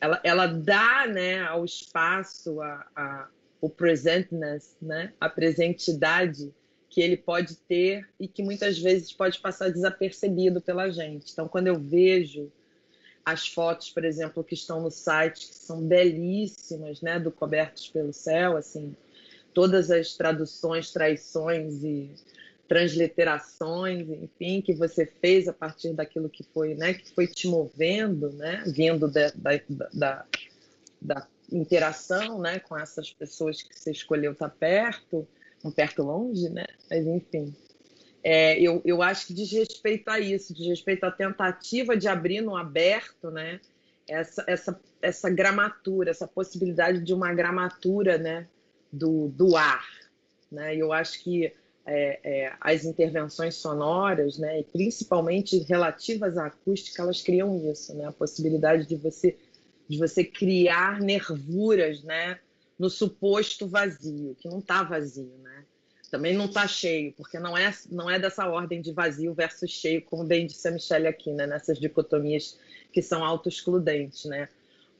[0.00, 3.28] ela, ela dá, né, ao espaço a, a
[3.60, 5.12] o presentness, né?
[5.20, 6.52] A presentidade
[6.88, 11.32] que ele pode ter e que muitas vezes pode passar desapercebido pela gente.
[11.32, 12.50] Então, quando eu vejo
[13.32, 18.12] as fotos, por exemplo, que estão no site, que são belíssimas, né, do Cobertos pelo
[18.12, 18.96] Céu, assim,
[19.52, 22.10] todas as traduções, traições e
[22.66, 28.30] transliterações, enfim, que você fez a partir daquilo que foi, né, que foi te movendo,
[28.32, 29.60] né, vindo da, da,
[29.92, 30.26] da,
[31.00, 35.26] da interação, né, com essas pessoas que você escolheu estar perto,
[35.64, 37.54] um perto longe, né, mas enfim.
[38.22, 42.40] É, eu, eu acho que diz respeito a isso, diz respeito à tentativa de abrir
[42.40, 43.60] no aberto, né?
[44.08, 48.48] Essa, essa, essa gramatura, essa possibilidade de uma gramatura, né?
[48.92, 49.86] Do, do ar,
[50.50, 50.74] né?
[50.74, 51.52] Eu acho que
[51.86, 54.60] é, é, as intervenções sonoras, né?
[54.60, 58.06] E principalmente relativas à acústica, elas criam isso, né?
[58.06, 59.36] A possibilidade de você
[59.88, 62.38] de você criar nervuras, né?
[62.78, 65.64] No suposto vazio, que não está vazio, né?
[66.10, 70.02] Também não está cheio, porque não é, não é dessa ordem de vazio versus cheio,
[70.02, 71.46] como bem disse a Michelle aqui, né?
[71.46, 72.58] nessas dicotomias
[72.92, 74.48] que são autoexcludentes, né?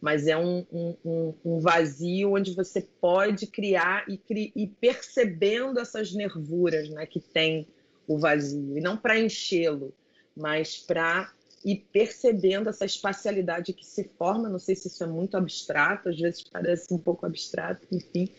[0.00, 6.12] Mas é um, um, um, vazio onde você pode criar e, cri, e percebendo essas
[6.12, 7.66] nervuras né, que tem
[8.06, 9.92] o vazio, e não para enchê-lo,
[10.36, 11.32] mas para
[11.64, 14.48] ir percebendo essa espacialidade que se forma.
[14.48, 18.32] Não sei se isso é muito abstrato, às vezes parece um pouco abstrato, enfim,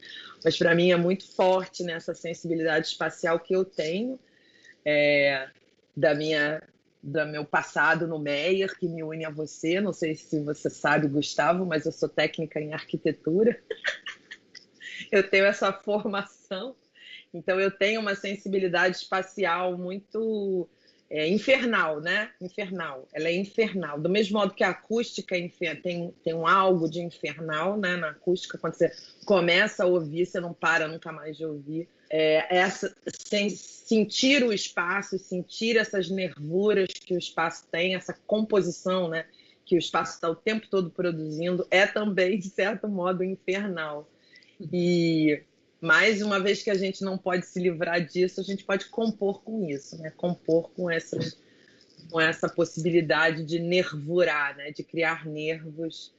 [0.44, 4.20] mas para mim é muito forte nessa sensibilidade espacial que eu tenho
[4.86, 5.50] é,
[5.96, 6.62] da minha
[7.02, 9.80] do meu passado no Meyer, que me une a você.
[9.80, 13.58] Não sei se você sabe, Gustavo, mas eu sou técnica em arquitetura.
[15.10, 16.76] eu tenho essa formação,
[17.34, 20.68] então eu tenho uma sensibilidade espacial muito
[21.10, 22.30] é, infernal, né?
[22.40, 23.08] Infernal.
[23.12, 24.00] Ela é infernal.
[24.00, 27.98] Do mesmo modo que a acústica é tem, tem um algo de infernal, né?
[27.98, 28.92] Na acústica, quando você
[29.26, 31.90] começa a ouvir, você não para nunca mais de ouvir.
[32.12, 32.96] É, essa,
[33.28, 39.26] sem sentir o espaço, sentir essas nervuras que o espaço tem, essa composição, né?
[39.66, 44.08] Que o espaço está o tempo todo produzindo, é também, de certo modo, infernal.
[44.60, 45.42] E
[45.82, 49.42] mas uma vez que a gente não pode se livrar disso, a gente pode compor
[49.44, 50.12] com isso, né?
[50.12, 51.18] Compor com essa,
[52.12, 54.72] com essa possibilidade de nervurar, né?
[54.72, 56.14] De criar nervos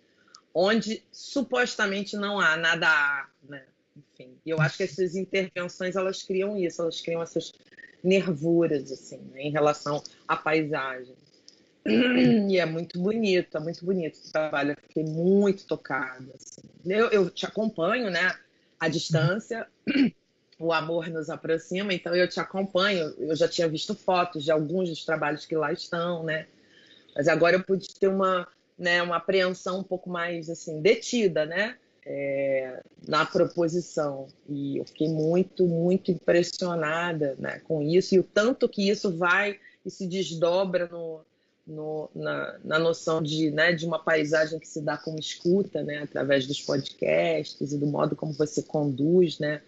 [0.54, 3.64] onde supostamente não há nada há, né?
[3.96, 7.52] Enfim, e eu acho que essas intervenções elas criam isso, elas criam essas
[8.02, 9.42] nervuras assim, né?
[9.42, 11.14] em relação à paisagem.
[11.86, 14.72] E é muito bonito, é muito bonito o trabalho.
[14.72, 16.30] Eu fiquei muito tocada.
[16.34, 16.62] Assim.
[16.84, 18.34] Eu, eu te acompanho, né?
[18.80, 19.68] À distância.
[20.58, 23.14] O amor nos aproxima, então eu te acompanho.
[23.18, 26.48] Eu já tinha visto fotos de alguns dos trabalhos que lá estão, né?
[27.16, 28.46] Mas agora eu pude ter uma,
[28.78, 31.76] né, uma apreensão um pouco mais assim detida, né?
[32.04, 38.66] É, na proposição e eu fiquei muito, muito impressionada né, com isso e o tanto
[38.68, 41.20] que isso vai e se desdobra no,
[41.70, 45.98] no, na, na, noção de, né, de uma paisagem que se dá como escuta, né,
[45.98, 49.62] através dos podcasts e do modo como você conduz, né,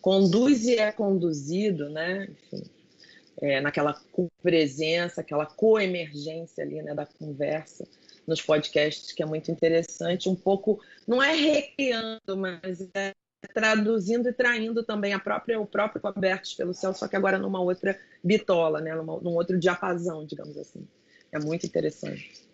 [0.00, 2.62] conduz e é conduzido, né, enfim,
[3.40, 4.00] é, naquela
[4.42, 7.86] presença, aquela coemergência ali, né, da conversa
[8.26, 13.12] nos podcasts, que é muito interessante, um pouco, não é recriando, mas é
[13.52, 17.60] traduzindo e traindo também a própria, o próprio Cobertos pelo Céu, só que agora numa
[17.60, 20.86] outra bitola, né, numa, num outro diapasão, digamos assim.
[21.32, 22.48] É muito interessante.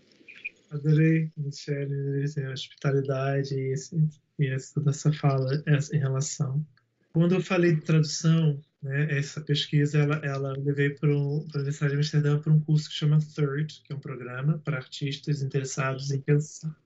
[0.70, 3.96] Adorei, Michelle, a hospitalidade e, esse,
[4.38, 6.66] e essa, toda essa fala essa, em relação.
[7.12, 11.96] Quando eu falei de tradução, né, essa pesquisa ela, ela levei para a Universidade de
[11.96, 16.20] Amsterdã para um curso que chama Third, que é um programa para artistas interessados em
[16.20, 16.76] pensar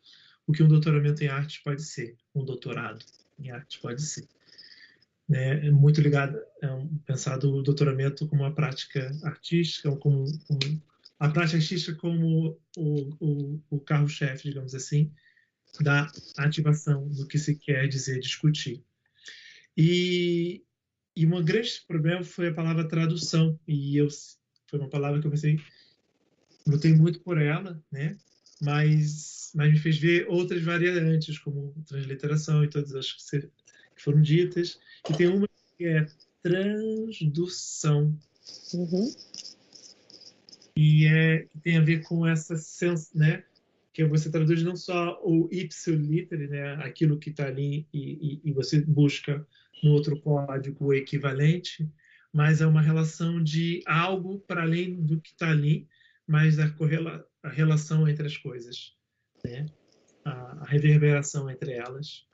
[0.47, 3.05] o que um doutoramento em arte pode ser, um doutorado
[3.39, 4.29] em arte pode ser.
[5.29, 10.61] Né, é muito ligado, é um, pensado o doutoramento como uma prática artística, como, como
[11.21, 15.13] a prática artística como o, o, o carro-chefe, digamos assim,
[15.79, 18.83] da ativação do que se quer dizer discutir.
[19.77, 20.65] E,
[21.15, 24.09] e um grande problema foi a palavra tradução, e eu
[24.67, 25.61] foi uma palavra que eu pensei,
[26.67, 28.17] lutei muito por ela, né?
[28.63, 34.23] Mas, mas me fez ver outras variantes, como transliteração e todas as que, que foram
[34.23, 34.79] ditas.
[35.09, 36.07] E tem uma que é
[36.43, 38.19] transdução.
[38.73, 39.13] Uhum
[40.83, 43.45] e é, tem a ver com essa senso, né?
[43.93, 46.73] Que você traduz não só o ipsiliter, né?
[46.77, 49.47] Aquilo que está ali e, e, e, você busca
[49.83, 51.87] no outro código o equivalente,
[52.33, 55.87] mas é uma relação de algo para além do que está ali,
[56.27, 58.97] mas a, correla, a relação entre as coisas,
[59.45, 59.67] né?
[60.25, 62.27] A, a reverberação entre elas.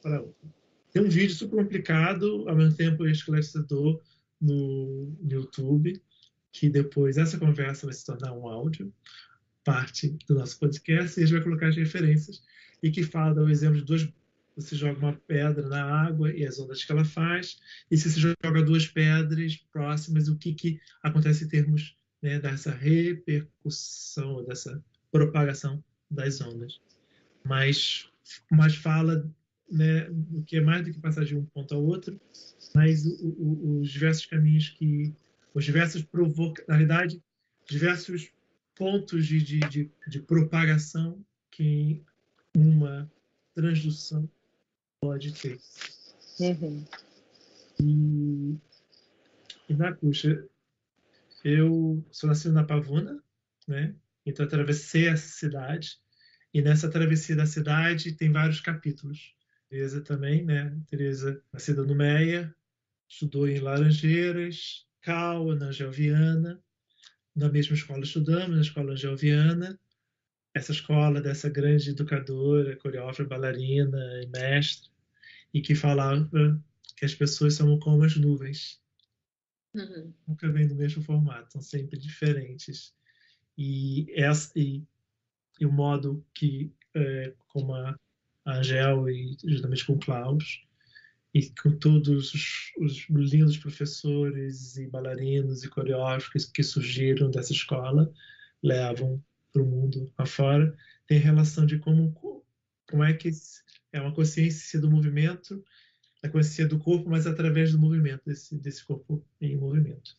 [0.00, 0.24] Para
[0.94, 4.00] Tem um vídeo super complicado, ao mesmo tempo esclarecedor,
[4.40, 6.00] no YouTube,
[6.58, 8.90] que depois essa conversa vai se tornar um áudio,
[9.62, 12.42] parte do nosso podcast, e a gente vai colocar as referências,
[12.82, 14.08] e que fala, dá o exemplo de duas
[14.56, 17.58] você joga uma pedra na água e as ondas que ela faz,
[17.90, 22.70] e se você joga duas pedras próximas, o que, que acontece em termos né, dessa
[22.70, 24.82] repercussão, dessa
[25.12, 26.80] propagação das ondas.
[27.44, 28.08] Mas,
[28.50, 29.30] mas fala
[29.70, 32.18] né, do que é mais do que passar de um ponto ao outro,
[32.74, 35.14] mas o, o, os diversos caminhos que,
[35.56, 37.22] os diversos provoca, na realidade,
[37.66, 38.30] diversos
[38.74, 42.04] pontos de, de, de, de propagação que
[42.54, 43.10] uma
[43.54, 44.30] transdução
[45.00, 45.58] pode ter.
[46.38, 46.84] Uhum.
[47.80, 48.58] E,
[49.70, 50.46] e na Cuxa,
[51.42, 53.18] eu sou nascido na Pavuna,
[53.66, 53.94] né?
[54.26, 55.98] Então atravessei essa cidade
[56.52, 59.34] e nessa travessia da cidade tem vários capítulos.
[59.70, 60.78] Teresa também, né?
[60.90, 62.54] Teresa nascida no Meia,
[63.08, 66.60] estudou em Laranjeiras, Cal, na Angelviana.
[67.34, 69.78] Na mesma escola estudamos, na escola Angelviana.
[70.52, 74.90] Essa escola dessa grande educadora, coreógrafa, bailarina e mestre
[75.54, 76.60] e que falava
[76.96, 78.82] que as pessoas são como as nuvens.
[79.74, 80.12] Uhum.
[80.26, 82.92] Nunca vêm do mesmo formato, são sempre diferentes.
[83.56, 84.82] E, essa, e,
[85.60, 87.96] e o modo que, é, como a
[88.44, 90.65] Angel e justamente com o Klaus,
[91.36, 98.10] e com todos os, os, lindos professores e bailarinos e coreógrafos que surgiram dessa escola,
[98.62, 99.22] levam
[99.52, 100.74] para o mundo afora,
[101.06, 102.42] tem relação de como,
[102.88, 103.30] como é que
[103.92, 105.62] é uma consciência do movimento,
[106.22, 110.16] a consciência do corpo, mas através do movimento, desse, desse corpo em movimento.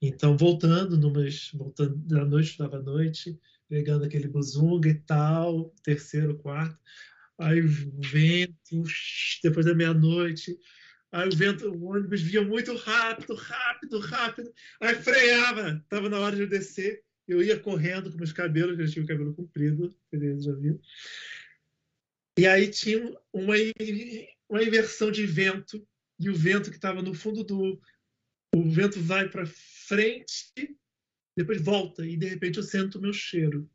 [0.00, 3.36] Então, voltando, numas, voltando da noite, estava à noite,
[3.68, 6.78] pegando aquele buzunga e tal, terceiro, quarto,
[7.38, 8.82] aí o vento,
[9.42, 10.56] depois da meia-noite,
[11.12, 16.36] aí o vento, o ônibus vinha muito rápido, rápido, rápido, aí freava, estava na hora
[16.36, 20.52] de eu descer, eu ia correndo com meus cabelos, eu tinha o cabelo comprido, beleza,
[20.52, 20.80] já viu?
[22.38, 23.54] E aí tinha uma,
[24.48, 25.86] uma inversão de vento,
[26.18, 27.80] e o vento que estava no fundo do.
[28.54, 30.52] O vento vai para frente,
[31.36, 33.68] depois volta, e de repente eu sinto o meu cheiro.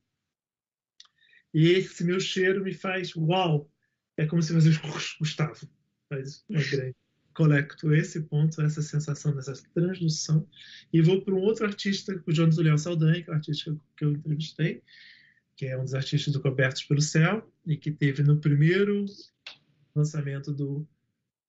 [1.54, 3.70] E esse meu cheiro me faz, uau!
[4.18, 4.70] É como se fosse
[5.20, 5.68] Gustavo,
[6.10, 6.96] faz uma grande.
[7.34, 10.46] Conecto esse ponto, essa sensação dessa transdução,
[10.92, 14.04] e vou para um outro artista, o Jonas Leão Saldanha, que é o artista que
[14.04, 14.84] eu entrevistei,
[15.56, 19.06] que é um dos artistas do Cobertos pelo Céu, e que teve no primeiro
[19.96, 20.86] lançamento do,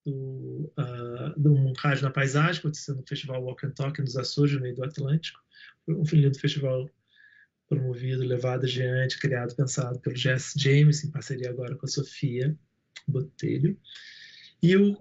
[0.05, 4.61] do, uh, do Rádio na Paisagem, acontecendo no Festival Walk and Talk nos Açores, no
[4.61, 5.39] meio do Atlântico.
[5.87, 6.89] Um lindo festival
[7.75, 12.57] promovido, levado adiante, criado, pensado pelo Jess James, em parceria agora com a Sofia
[13.07, 13.79] Botelho.
[14.61, 14.97] E o,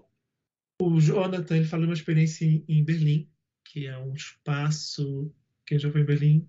[0.80, 3.28] o Jonathan ele falou uma experiência em, em Berlim,
[3.64, 5.32] que é um espaço,
[5.66, 6.48] quem já foi em Berlim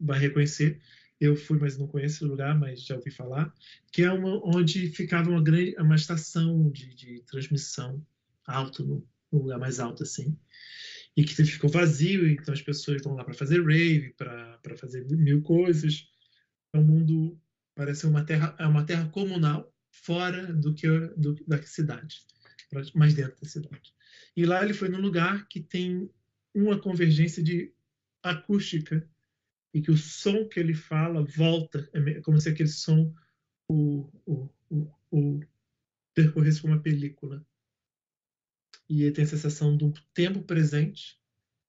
[0.00, 0.80] vai reconhecer,
[1.20, 3.54] eu fui, mas não conheço o lugar, mas já ouvi falar,
[3.92, 8.04] que é uma, onde ficava uma grande, uma estação de, de transmissão
[8.44, 10.36] alto, no, no, lugar mais alto assim,
[11.16, 15.42] e que ficou vazio, então as pessoas vão lá para fazer rave, para fazer mil
[15.42, 16.08] coisas.
[16.72, 17.38] É um mundo
[17.74, 22.20] parece uma terra, é uma terra comunal fora do que do, da cidade,
[22.94, 23.94] mais dentro da cidade.
[24.36, 26.10] E lá ele foi num lugar que tem
[26.54, 27.72] uma convergência de
[28.22, 29.06] acústica
[29.74, 33.14] e que o som que ele fala volta, é como se aquele som
[33.68, 35.40] o, o, o, o
[36.14, 37.44] percorresse uma película.
[38.92, 41.18] E ele tem a sensação de um tempo presente,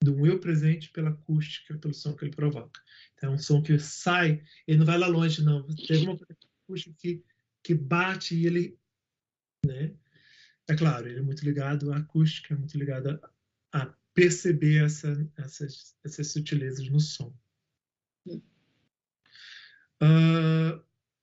[0.04, 2.82] de um eu presente pela acústica, pelo som que ele provoca.
[3.16, 5.60] Então, é um som que sai, ele não vai lá longe, não.
[5.60, 7.24] Alguma coisa acústica que,
[7.64, 8.78] que bate e ele.
[9.66, 9.96] Né?
[10.68, 13.18] É claro, ele é muito ligado à acústica, é muito ligado
[13.72, 17.34] a, a perceber essa, essas, essas sutilezas no som.
[18.28, 18.44] Uh,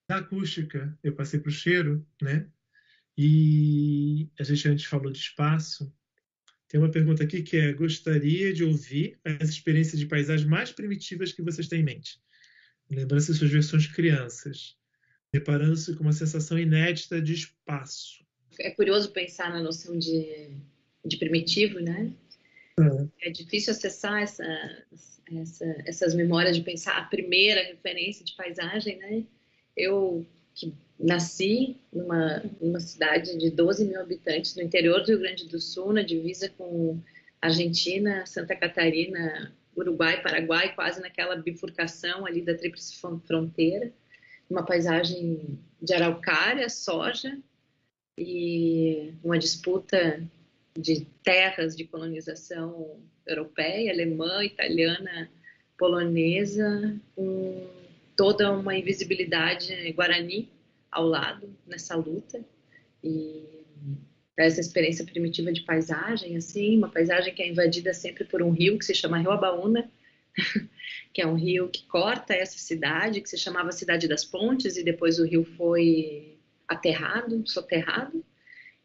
[0.09, 2.51] na acústica, eu passei para o cheiro, né?
[3.23, 5.93] E a gente antes falou de espaço.
[6.67, 11.31] Tem uma pergunta aqui que é: gostaria de ouvir as experiências de paisagem mais primitivas
[11.31, 12.19] que vocês têm em mente?
[12.91, 14.75] Lembrando-se suas versões crianças,
[15.31, 18.25] deparando-se com uma sensação inédita de espaço.
[18.59, 20.57] É curioso pensar na noção de,
[21.05, 22.15] de primitivo, né?
[23.21, 23.29] É.
[23.29, 24.45] é difícil acessar essa,
[25.31, 29.27] essa, essas memórias de pensar a primeira referência de paisagem, né?
[29.77, 35.49] Eu que nasci numa, numa cidade de 12 mil habitantes no interior do Rio Grande
[35.49, 37.01] do Sul, na divisa com
[37.41, 43.93] Argentina, Santa Catarina, Uruguai, Paraguai, quase naquela bifurcação ali da tríplice fronteira,
[44.49, 47.39] uma paisagem de araucária, soja,
[48.19, 50.23] e uma disputa
[50.79, 55.31] de terras de colonização europeia, alemã, italiana,
[55.79, 56.95] polonesa,
[58.21, 60.53] toda uma invisibilidade guarani
[60.93, 62.45] ao lado nessa luta
[63.03, 63.65] e
[64.37, 68.79] essa experiência primitiva de paisagem, assim, uma paisagem que é invadida sempre por um rio
[68.79, 69.91] que se chama Rio Abaúna,
[71.15, 74.85] que é um rio que corta essa cidade, que se chamava Cidade das Pontes, e
[74.85, 76.39] depois o rio foi
[76.69, 78.23] aterrado, soterrado.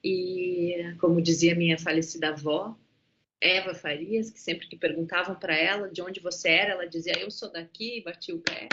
[0.01, 2.73] E, como dizia minha falecida avó,
[3.41, 7.29] Eva Farias, que sempre que perguntavam para ela de onde você era, ela dizia: Eu
[7.29, 8.69] sou daqui, e o pé.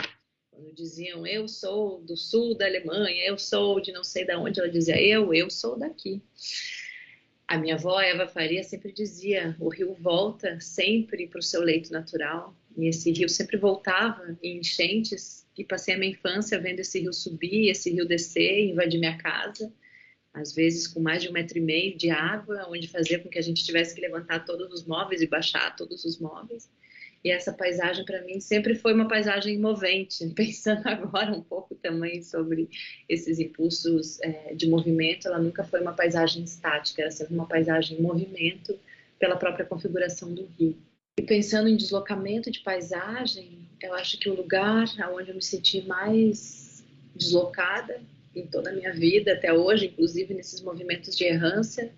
[0.55, 4.59] Quando diziam eu sou do sul da Alemanha, eu sou de não sei de onde,
[4.59, 6.21] ela dizia eu, eu sou daqui.
[7.47, 11.91] A minha avó Eva Faria sempre dizia: o rio volta sempre para o seu leito
[11.91, 12.55] natural.
[12.75, 15.45] E esse rio sempre voltava em enchentes.
[15.55, 19.71] E passei a minha infância vendo esse rio subir, esse rio descer, invadir minha casa.
[20.33, 23.37] Às vezes com mais de um metro e meio de água, onde fazia com que
[23.37, 26.67] a gente tivesse que levantar todos os móveis e baixar todos os móveis.
[27.23, 30.27] E essa paisagem para mim sempre foi uma paisagem movente.
[30.35, 32.69] Pensando agora um pouco também sobre
[33.07, 37.97] esses impulsos é, de movimento, ela nunca foi uma paisagem estática, ela sempre uma paisagem
[37.97, 38.77] em movimento
[39.17, 40.75] pela própria configuração do rio.
[41.17, 45.81] E pensando em deslocamento de paisagem, eu acho que o lugar onde eu me senti
[45.81, 46.83] mais
[47.15, 48.01] deslocada
[48.35, 51.93] em toda a minha vida até hoje, inclusive nesses movimentos de errância,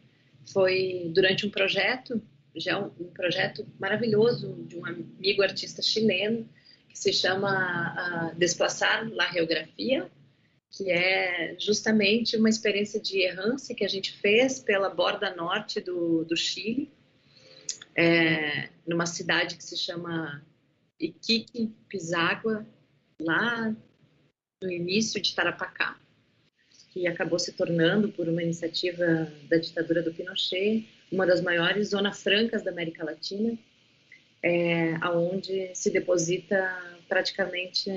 [0.45, 2.21] foi durante um projeto
[2.59, 6.49] já é um, um projeto maravilhoso de um amigo artista chileno
[6.89, 10.09] que se chama uh, Desplaçar la Geografia,
[10.71, 16.25] que é justamente uma experiência de errância que a gente fez pela borda norte do,
[16.25, 16.91] do Chile,
[17.95, 20.45] é, numa cidade que se chama
[20.99, 22.65] Iquique, Piságua,
[23.21, 23.75] lá
[24.61, 25.97] no início de Tarapacá,
[26.91, 32.21] que acabou se tornando, por uma iniciativa da ditadura do Pinochet, uma das maiores zonas
[32.21, 33.57] francas da América Latina,
[34.43, 37.91] é, aonde se deposita praticamente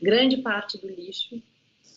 [0.00, 1.40] grande parte do lixo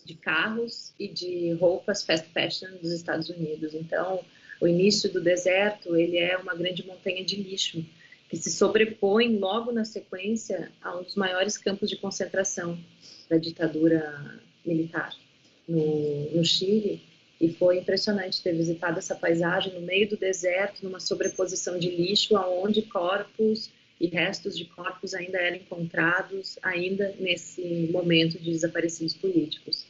[0.05, 3.73] de carros e de roupas fast fashion dos Estados Unidos.
[3.73, 4.23] Então,
[4.59, 7.85] o início do deserto ele é uma grande montanha de lixo
[8.27, 12.77] que se sobrepõe logo na sequência a um dos maiores campos de concentração
[13.27, 15.15] da ditadura militar
[15.67, 17.01] no, no Chile
[17.39, 22.35] e foi impressionante ter visitado essa paisagem no meio do deserto, numa sobreposição de lixo,
[22.35, 29.85] aonde corpos e restos de corpos ainda eram encontrados, ainda nesse momento de desaparecidos políticos.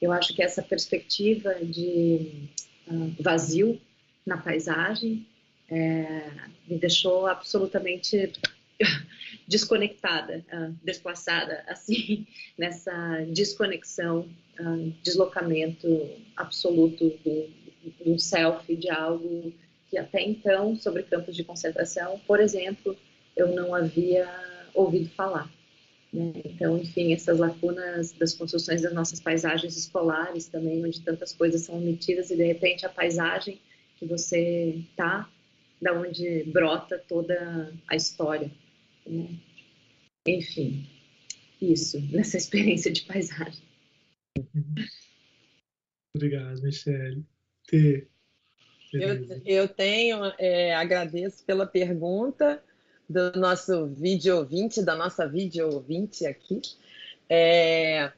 [0.00, 2.48] Eu acho que essa perspectiva de
[2.88, 3.80] uh, vazio
[4.26, 5.26] na paisagem
[5.68, 6.30] é,
[6.68, 8.32] me deixou absolutamente
[9.46, 12.26] desconectada, uh, desplaçada, assim,
[12.56, 14.28] nessa desconexão
[15.02, 17.48] deslocamento absoluto do,
[18.04, 19.52] do self, de algo
[19.90, 22.96] que até então, sobre campos de concentração, por exemplo,
[23.36, 24.28] eu não havia
[24.74, 25.50] ouvido falar.
[26.12, 26.32] Né?
[26.44, 31.76] Então, enfim, essas lacunas das construções das nossas paisagens escolares também, onde tantas coisas são
[31.76, 33.60] omitidas e de repente a paisagem
[33.98, 35.28] que você tá,
[35.80, 38.50] da onde brota toda a história.
[39.06, 39.38] Né?
[40.26, 40.88] Enfim,
[41.60, 43.62] isso, nessa experiência de paisagem.
[46.14, 47.24] Obrigado, Michele.
[47.66, 48.08] T.
[48.92, 52.62] Eu, eu tenho, é, agradeço pela pergunta
[53.08, 56.60] do nosso vídeo ouvinte, da nossa vídeo ouvinte aqui.
[57.28, 58.12] É,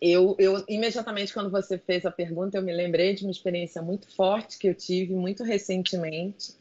[0.00, 4.12] eu, eu, imediatamente quando você fez a pergunta, eu me lembrei de uma experiência muito
[4.14, 6.54] forte que eu tive muito recentemente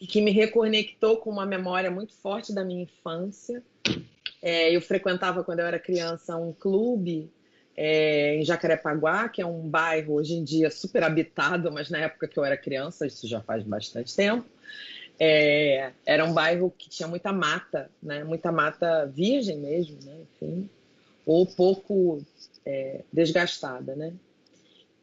[0.00, 3.62] e que me reconectou com uma memória muito forte da minha infância.
[4.40, 7.30] É, eu frequentava quando eu era criança um clube
[7.76, 12.26] é, em Jacarepaguá, que é um bairro hoje em dia super habitado, mas na época
[12.26, 14.44] que eu era criança, isso já faz bastante tempo,
[15.18, 18.22] é, era um bairro que tinha muita mata, né?
[18.22, 20.16] muita mata virgem mesmo, né?
[20.22, 20.70] Enfim,
[21.26, 22.24] ou pouco
[22.64, 23.96] é, desgastada.
[23.96, 24.12] Né?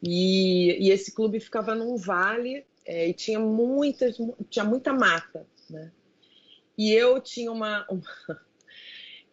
[0.01, 4.17] E, e, esse clube ficava num vale é, e tinha, muitas,
[4.49, 5.45] tinha muita mata.
[5.69, 5.91] Né?
[6.77, 8.03] E eu tinha uma, uma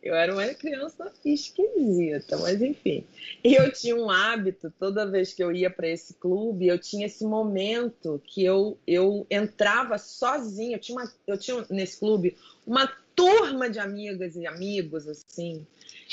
[0.03, 3.05] eu era uma criança esquisita, mas enfim.
[3.45, 7.07] E eu tinha um hábito, toda vez que eu ia para esse clube, eu tinha
[7.07, 10.77] esse momento que eu, eu entrava sozinha.
[10.77, 15.65] Eu tinha, uma, eu tinha nesse clube uma turma de amigas e amigos, assim.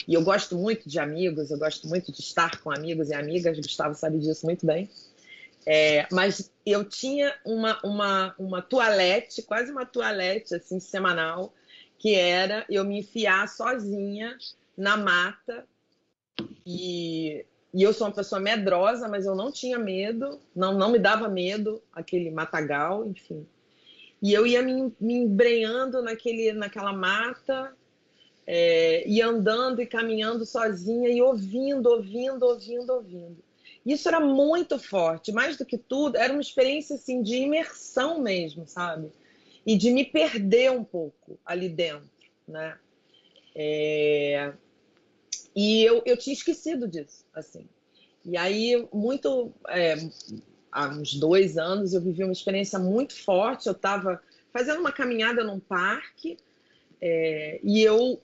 [0.08, 3.58] E eu gosto muito de amigos, eu gosto muito de estar com amigos e amigas.
[3.58, 4.90] Gustavo sabe disso muito bem.
[5.66, 11.54] É, mas eu tinha uma, uma, uma toalete, quase uma toalete assim, semanal,
[11.98, 14.38] que era eu me enfiar sozinha
[14.78, 15.66] na mata
[16.66, 20.98] e e eu sou uma pessoa medrosa, mas eu não tinha medo, não, não me
[20.98, 23.46] dava medo aquele matagal, enfim.
[24.22, 27.72] E eu ia me, me embrenhando naquele, naquela mata,
[28.46, 33.38] é, e andando e caminhando sozinha e ouvindo, ouvindo, ouvindo, ouvindo.
[33.86, 38.68] Isso era muito forte, mais do que tudo, era uma experiência assim de imersão mesmo,
[38.68, 39.12] sabe?
[39.66, 42.10] E de me perder um pouco ali dentro,
[42.48, 42.78] né?
[43.56, 44.54] É...
[45.56, 47.68] E eu, eu tinha esquecido disso, assim.
[48.24, 49.52] E aí, muito.
[49.68, 49.96] É,
[50.72, 53.68] há uns dois anos, eu vivi uma experiência muito forte.
[53.68, 54.22] Eu estava
[54.54, 56.38] fazendo uma caminhada num parque
[57.02, 58.22] é, e eu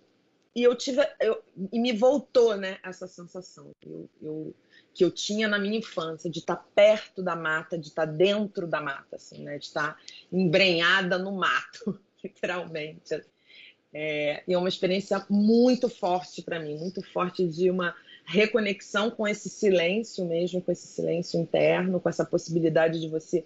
[0.56, 1.42] e eu tive eu,
[1.72, 4.54] e me voltou né essa sensação eu, eu,
[4.96, 8.82] que eu tinha na minha infância de estar perto da mata de estar dentro da
[8.82, 10.00] mata assim né de estar
[10.32, 13.22] embrenhada no mato literalmente
[13.98, 17.96] é, e é uma experiência muito forte para mim, muito forte de uma
[18.26, 23.46] reconexão com esse silêncio mesmo, com esse silêncio interno, com essa possibilidade de você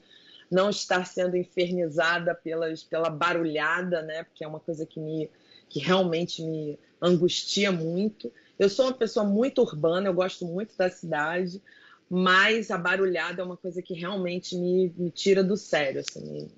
[0.50, 4.24] não estar sendo infernizada pelas, pela barulhada, né?
[4.24, 5.30] Porque é uma coisa que me
[5.70, 8.34] que realmente me angustia muito.
[8.60, 11.62] Eu sou uma pessoa muito urbana, eu gosto muito da cidade,
[12.10, 16.52] mas a barulhada é uma coisa que realmente me, me tira do sério, assim, me,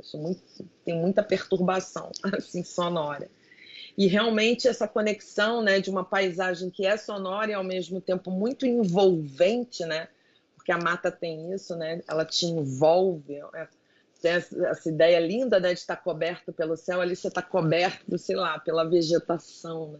[0.00, 0.40] sou muito,
[0.84, 3.28] tenho muita perturbação assim sonora.
[3.96, 8.30] E realmente essa conexão, né, de uma paisagem que é sonora e ao mesmo tempo
[8.30, 10.08] muito envolvente, né?
[10.56, 12.02] Porque a mata tem isso, né?
[12.08, 13.34] Ela te envolve.
[13.54, 13.68] É,
[14.20, 18.34] tem essa ideia linda, né, de estar coberto pelo céu, ali você está coberto, sei
[18.34, 19.92] lá, pela vegetação.
[19.92, 19.98] Né?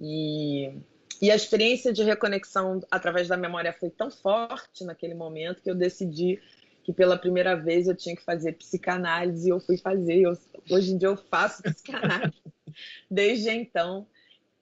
[0.00, 0.72] E,
[1.20, 5.74] e a experiência de reconexão através da memória foi tão forte naquele momento que eu
[5.74, 6.40] decidi
[6.82, 10.20] que pela primeira vez eu tinha que fazer psicanálise e eu fui fazer.
[10.20, 10.32] Eu,
[10.70, 12.32] hoje em dia eu faço psicanálise
[13.10, 14.06] desde então.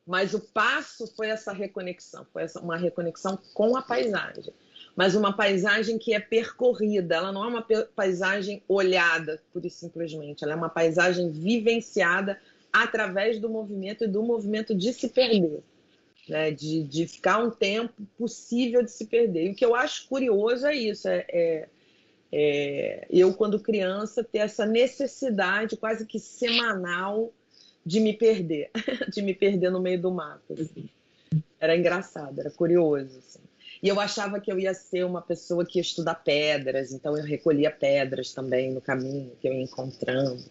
[0.05, 4.55] Mas o passo foi essa reconexão, foi essa, uma reconexão com a paisagem.
[4.97, 10.43] Mas uma paisagem que é percorrida, ela não é uma paisagem olhada, e simplesmente.
[10.43, 12.41] Ela é uma paisagem vivenciada
[12.73, 15.63] através do movimento e do movimento de se perder.
[16.29, 19.47] Né, de, de ficar um tempo possível de se perder.
[19.47, 21.69] E o que eu acho curioso é isso: é, é
[22.31, 27.33] é, eu, quando criança, ter essa necessidade quase que semanal
[27.85, 28.71] de me perder,
[29.13, 30.53] de me perder no meio do mato.
[30.53, 30.89] Assim.
[31.59, 33.19] Era engraçado, era curioso.
[33.19, 33.41] Assim.
[33.83, 37.25] E eu achava que eu ia ser uma pessoa que ia estudar pedras, então eu
[37.25, 40.45] recolhia pedras também no caminho que eu ia encontrando.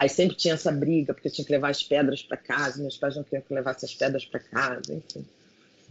[0.00, 3.16] Aí sempre tinha essa briga, porque tinha que levar as pedras para casa, meus pais
[3.16, 5.26] não queriam que eu levasse as pedras para casa, enfim.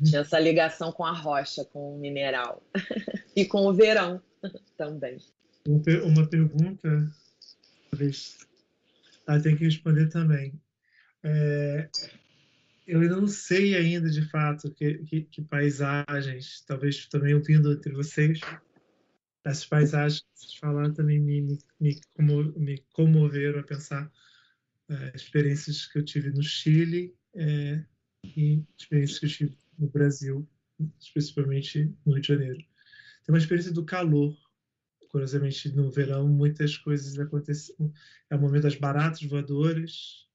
[0.04, 2.64] Tinha essa ligação com a rocha, com o mineral
[3.36, 4.20] e com o verão
[4.76, 5.20] também.
[6.04, 7.08] Uma pergunta,
[7.92, 8.40] talvez
[9.28, 10.60] ah, tem que responder também.
[11.22, 11.88] É,
[12.88, 17.94] eu ainda não sei ainda de fato que, que, que, paisagens, talvez também ouvindo entre
[17.94, 18.40] vocês,
[19.44, 24.12] essas paisagens que vocês falaram também me, me, me, como, me comoveram a pensar
[24.90, 27.84] é, experiências que eu tive no Chile é,
[28.24, 30.48] e experiências que eu tive no Brasil,
[31.00, 32.58] especificamente no Rio de Janeiro.
[32.58, 34.36] Tem uma experiência do calor
[35.10, 37.76] curiosamente no verão muitas coisas acontecem.
[38.30, 40.28] É o momento das baratas voadoras,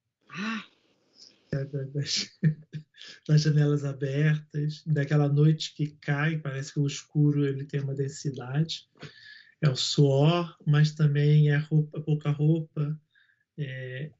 [1.53, 2.37] é, das,
[3.29, 8.89] das, janelas abertas, daquela noite que cai, parece que o escuro ele tem uma densidade.
[9.61, 13.01] É o suor, mas também é roupa, pouca roupa.
[13.57, 14.11] É,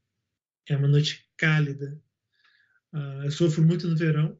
[0.69, 2.01] é uma noite cálida.
[2.93, 4.37] Uh, eu sofro muito no verão,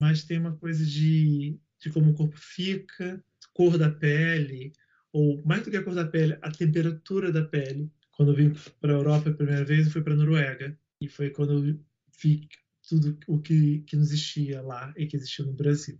[0.00, 3.24] mas tem uma coisa de, de como o corpo fica,
[3.54, 4.72] cor da pele,
[5.12, 7.90] ou mais do que a cor da pele, a temperatura da pele.
[8.10, 10.78] Quando eu vim para a Europa a primeira vez, eu fui para a Noruega.
[11.00, 11.80] E foi quando eu
[12.20, 12.48] vi
[12.88, 15.98] tudo o que, que não existia lá e que existia no Brasil.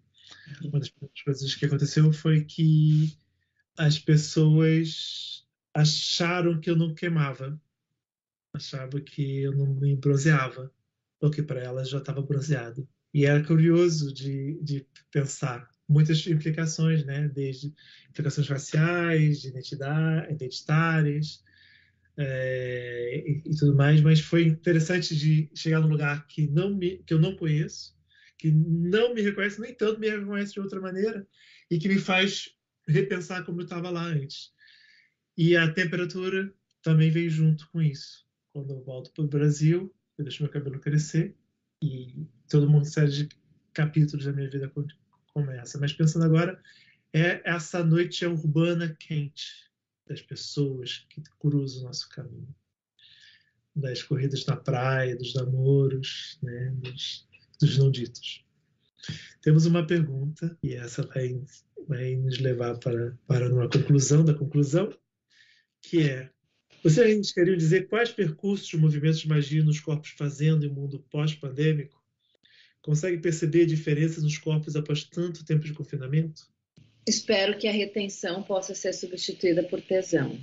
[0.62, 0.92] Uma das
[1.24, 3.16] coisas que aconteceu foi que
[3.76, 7.60] as pessoas acharam que eu não queimava,
[8.52, 10.70] achavam que eu não me bronzeava,
[11.18, 12.88] porque para elas já estava bronzeado.
[13.14, 17.28] E era curioso de, de pensar muitas implicações, né?
[17.28, 17.74] Desde
[18.09, 21.42] implicações raciais, de identidade, identitárias
[22.16, 24.01] é, e, e, tudo mais.
[24.01, 27.97] Mas foi interessante de chegar num lugar que não me, que eu não conheço,
[28.39, 31.26] que não me reconhece nem tanto me reconhece de outra maneira
[31.70, 32.51] e que me faz
[32.86, 34.52] repensar como eu estava lá antes.
[35.36, 36.52] E a temperatura
[36.82, 38.26] também veio junto com isso.
[38.52, 41.34] Quando eu volto para o Brasil, eu deixo meu cabelo crescer
[41.82, 43.28] e todo mundo série de
[43.72, 44.70] capítulos da minha vida
[45.32, 45.78] começa.
[45.78, 46.60] Mas pensando agora,
[47.12, 49.72] é essa noite urbana quente
[50.07, 52.55] das pessoas que cruzam o nosso caminho.
[53.74, 57.27] Das corridas na praia, dos namoros, né, dos,
[57.61, 58.45] dos não ditos.
[59.41, 61.43] temos uma pergunta e essa vai,
[61.89, 64.93] vai nos levar para, para uma conclusão da conclusão,
[65.81, 66.31] que é
[66.83, 70.99] vocês queriam dizer quais percursos de movimentos de magia nos corpos fazendo em um mundo
[71.11, 72.03] pós-pandêmico?
[72.81, 76.52] Consegue perceber diferenças nos corpos após tanto tempo de confinamento?
[77.07, 80.39] Espero que a retenção possa ser substituída por tesão.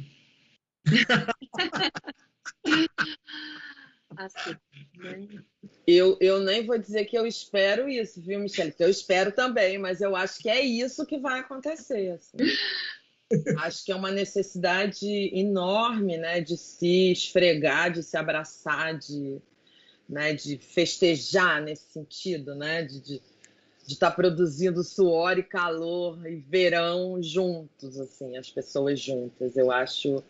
[4.18, 4.56] assim,
[4.98, 5.27] né?
[5.88, 8.73] eu, eu nem vou dizer que eu espero isso, viu, Michelle?
[8.77, 12.11] Eu espero também, mas eu acho que é isso que vai acontecer.
[12.11, 12.38] Assim.
[13.60, 19.41] acho que é uma necessidade enorme, né, de se esfregar, de se abraçar, de,
[20.07, 23.22] né, de festejar nesse sentido, né, de, de
[23.89, 29.57] de estar tá produzindo suor e calor e verão juntos, assim, as pessoas juntas.
[29.57, 30.23] Eu acho,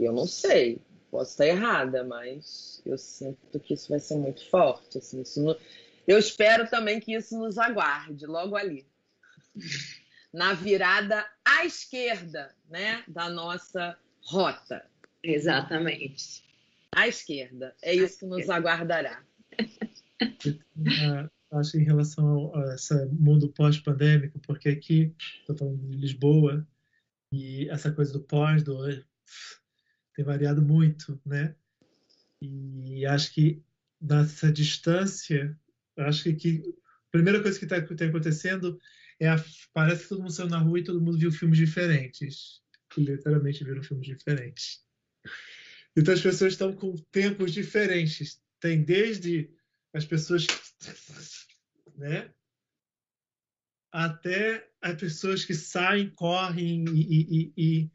[0.00, 4.98] eu não sei, posso estar errada, mas eu sinto que isso vai ser muito forte,
[4.98, 5.56] assim, isso
[6.08, 8.84] eu espero também que isso nos aguarde logo ali.
[10.32, 14.84] Na virada à esquerda, né, da nossa rota.
[15.22, 16.42] Exatamente.
[16.90, 17.76] À esquerda.
[17.80, 19.22] É isso que nos aguardará.
[21.52, 26.66] acho, em relação a esse mundo pós-pandêmico, porque aqui, estou falando de Lisboa,
[27.32, 28.78] e essa coisa do pós, do
[30.14, 31.54] tem variado muito, né?
[32.40, 33.62] E acho que
[34.00, 35.58] nessa distância,
[35.96, 36.62] acho que, que
[37.08, 38.80] a primeira coisa que está tá acontecendo
[39.20, 39.36] é a,
[39.72, 43.64] parece que todo mundo saiu na rua e todo mundo viu filmes diferentes, que literalmente
[43.64, 44.84] viram filmes diferentes.
[45.96, 48.40] Então as pessoas estão com tempos diferentes.
[48.60, 49.50] Tem desde
[49.92, 50.46] as pessoas
[51.96, 52.30] né?
[53.90, 57.90] Até as pessoas que saem, correm e, e, e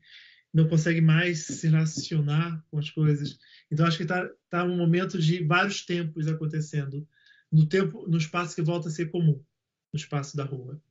[0.54, 3.40] não conseguem mais se relacionar com as coisas.
[3.72, 7.08] Então acho que está tá um momento de vários tempos acontecendo
[7.52, 9.44] no tempo, no espaço que volta a ser comum,
[9.92, 10.82] no espaço da rua,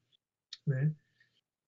[0.67, 0.93] né?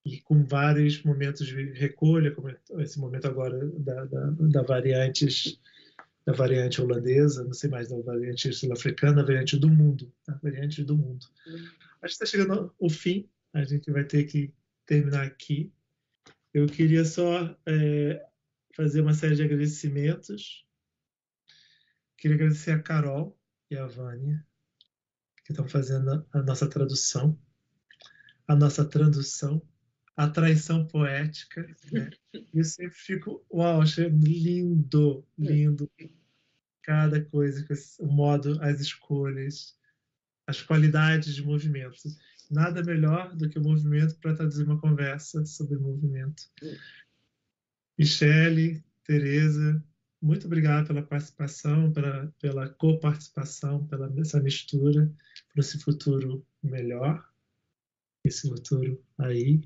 [0.04, 5.58] E com vários momentos de recolha, como esse momento agora da, da, da variantes
[6.26, 10.96] da variante holandesa, não sei mais, da variante sul-africana, variante do mundo, da variante do
[10.96, 11.26] mundo.
[11.46, 11.64] Uhum.
[12.02, 14.52] Acho que está chegando ao fim, a gente vai ter que
[14.86, 15.72] terminar aqui.
[16.52, 18.24] Eu queria só é,
[18.74, 20.66] fazer uma série de agradecimentos.
[22.16, 23.38] Queria agradecer a Carol
[23.70, 24.46] e a Vânia,
[25.44, 27.38] que estão fazendo a nossa tradução,
[28.48, 29.60] a nossa tradução,
[30.16, 31.66] a traição poética.
[31.92, 32.10] Né?
[32.52, 35.90] Eu sempre fico, uau, achei lindo, lindo.
[36.82, 37.64] Cada coisa,
[37.98, 39.76] o modo, as escolhas,
[40.46, 41.96] as qualidades de movimento.
[42.50, 46.44] Nada melhor do que o movimento para traduzir uma conversa sobre movimento.
[47.98, 49.82] Michele, Tereza,
[50.20, 55.12] muito obrigado pela participação, pela, pela coparticipação, pela essa mistura,
[55.52, 57.26] para esse futuro melhor,
[58.24, 59.62] esse futuro aí,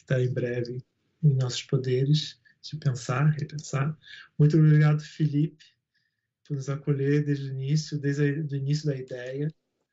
[0.00, 0.82] que está em breve
[1.22, 3.96] em nossos poderes de pensar, repensar.
[4.38, 5.64] Muito obrigado, Felipe,
[6.46, 9.52] por nos acolher desde o início, desde o início da ideia.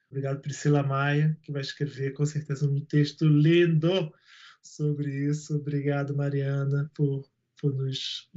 [0.10, 4.14] Obrigado, Priscila Maia, que vai escrever com certeza um texto lindo
[4.64, 5.56] sobre isso.
[5.56, 7.30] Obrigado, Mariana, por,
[7.60, 8.30] por nos,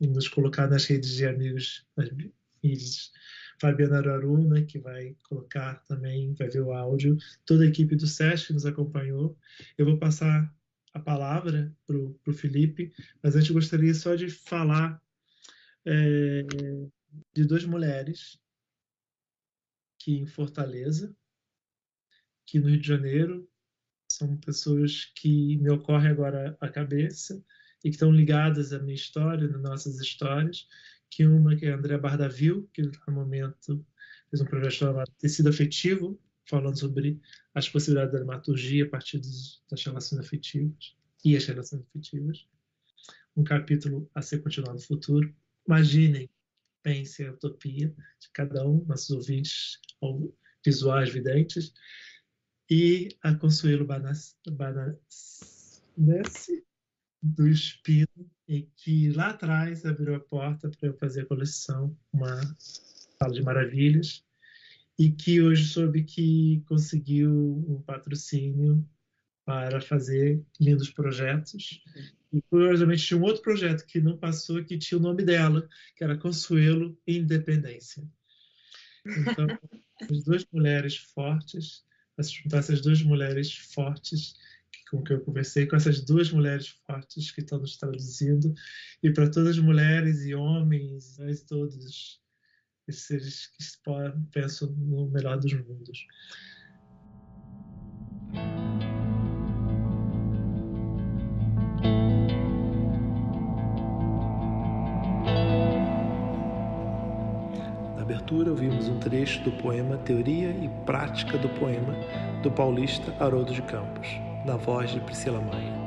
[0.00, 2.10] nos colocar nas redes de amigos, nas.
[3.60, 7.16] Fabiana Araruna, que vai colocar também, vai ver o áudio.
[7.46, 9.38] Toda a equipe do SESC nos acompanhou.
[9.78, 10.52] Eu vou passar
[10.94, 12.92] a palavra para o Felipe,
[13.22, 15.02] mas antes gostaria só de falar
[15.84, 16.42] é,
[17.34, 18.40] de duas mulheres
[19.98, 21.14] que em Fortaleza,
[22.46, 23.50] que no Rio de Janeiro
[24.08, 27.44] são pessoas que me ocorrem agora à cabeça
[27.82, 30.68] e que estão ligadas à minha história, nas nossas histórias,
[31.10, 33.84] que uma que é a Andrea Bardavil, que no momento
[34.30, 37.20] fez um projeto chamado Tecido Afetivo, falando sobre
[37.54, 42.46] as possibilidades da dramaturgia a partir das relações afetivas e as relações afetivas.
[43.36, 45.34] Um capítulo a ser continuado no futuro.
[45.66, 46.30] Imaginem,
[46.82, 47.88] pensem a utopia
[48.20, 51.72] de cada um, nossos ouvintes ou visuais videntes.
[52.70, 54.36] E a Consuelo Banassi
[57.22, 62.38] do Espino, e que lá atrás abriu a porta para eu fazer a coleção, uma
[62.58, 64.24] sala de maravilhas,
[64.98, 67.30] e que hoje soube que conseguiu
[67.68, 68.86] um patrocínio
[69.44, 71.82] para fazer lindos projetos.
[72.32, 76.02] E curiosamente tinha um outro projeto que não passou, que tinha o nome dela, que
[76.02, 78.02] era Consuelo Independência.
[79.06, 79.46] Então,
[80.10, 81.84] as duas mulheres fortes,
[82.16, 84.34] para juntar essas duas mulheres fortes
[84.90, 88.54] com que eu conversei, com essas duas mulheres fortes que estão nos traduzindo,
[89.02, 92.20] e para todas as mulheres e homens, nós todos
[92.88, 93.78] esses seres que se
[94.30, 96.06] pensam no melhor dos mundos.
[107.96, 111.94] Na abertura, ouvimos um trecho do poema Teoria e Prática do Poema,
[112.42, 114.08] do paulista Haroldo de Campos,
[114.44, 115.84] na voz de Priscila Maia.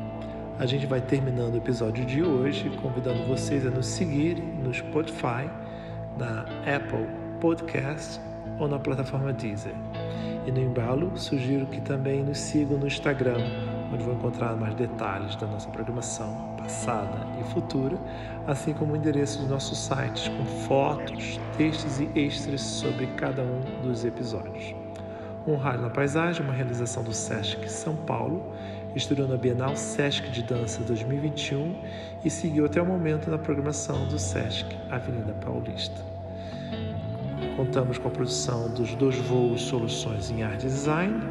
[0.58, 5.48] A gente vai terminando o episódio de hoje, convidando vocês a nos seguirem no Spotify
[6.18, 6.42] na
[6.76, 7.08] Apple
[7.40, 8.20] Podcast
[8.60, 9.76] ou na plataforma Deezer.
[10.46, 13.38] E no embalo, sugiro que também nos sigam no Instagram,
[13.94, 17.98] onde vão encontrar mais detalhes da nossa programação passada e futura,
[18.46, 23.62] assim como o endereço dos nossos sites com fotos, textos e extras sobre cada um
[23.82, 24.74] dos episódios.
[25.46, 28.52] Um Rádio na Paisagem, uma realização do SESC São Paulo,
[28.98, 31.76] estreou na Bienal SESC de Dança 2021
[32.26, 36.02] e seguiu até o momento na programação do SESC Avenida Paulista.
[37.56, 41.22] Contamos com a produção dos dois voos Soluções em Art Design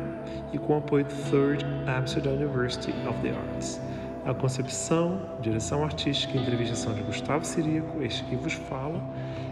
[0.52, 3.80] e com o apoio do Third Amsterdam University of the Arts.
[4.24, 9.00] A concepção, direção artística e entrevistação de Gustavo Sirico, este que vos fala,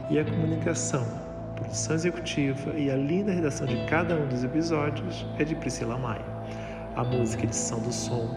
[0.08, 1.04] e a comunicação,
[1.56, 6.33] produção executiva e a linda redação de cada um dos episódios é de Priscila Maia.
[6.96, 8.28] A música e edição do som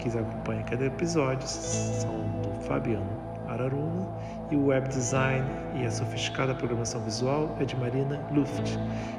[0.00, 2.10] que acompanha cada episódio são
[2.42, 3.06] do Fabiano
[3.46, 4.08] Araruna
[4.50, 5.46] e o web design
[5.76, 8.76] e a sofisticada programação visual é de Marina Luft.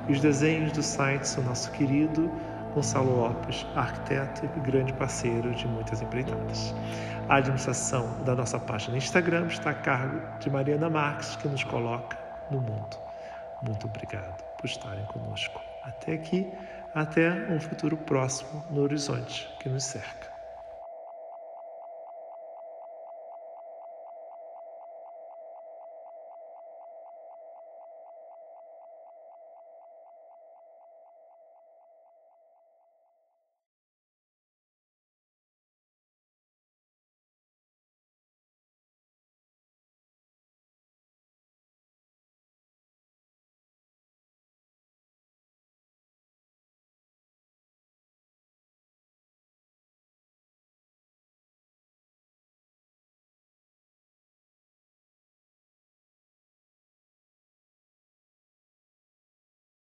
[0.10, 2.30] E os desenhos do site são nosso querido
[2.74, 6.76] Gonçalo Lopes, arquiteto e grande parceiro de muitas empreitadas.
[7.30, 11.64] A administração da nossa página no Instagram está a cargo de Mariana Marques, que nos
[11.64, 12.18] coloca
[12.50, 12.98] no mundo.
[13.62, 16.52] Muito obrigado por estarem conosco até aqui,
[16.94, 20.31] até um futuro próximo no horizonte que nos cerca.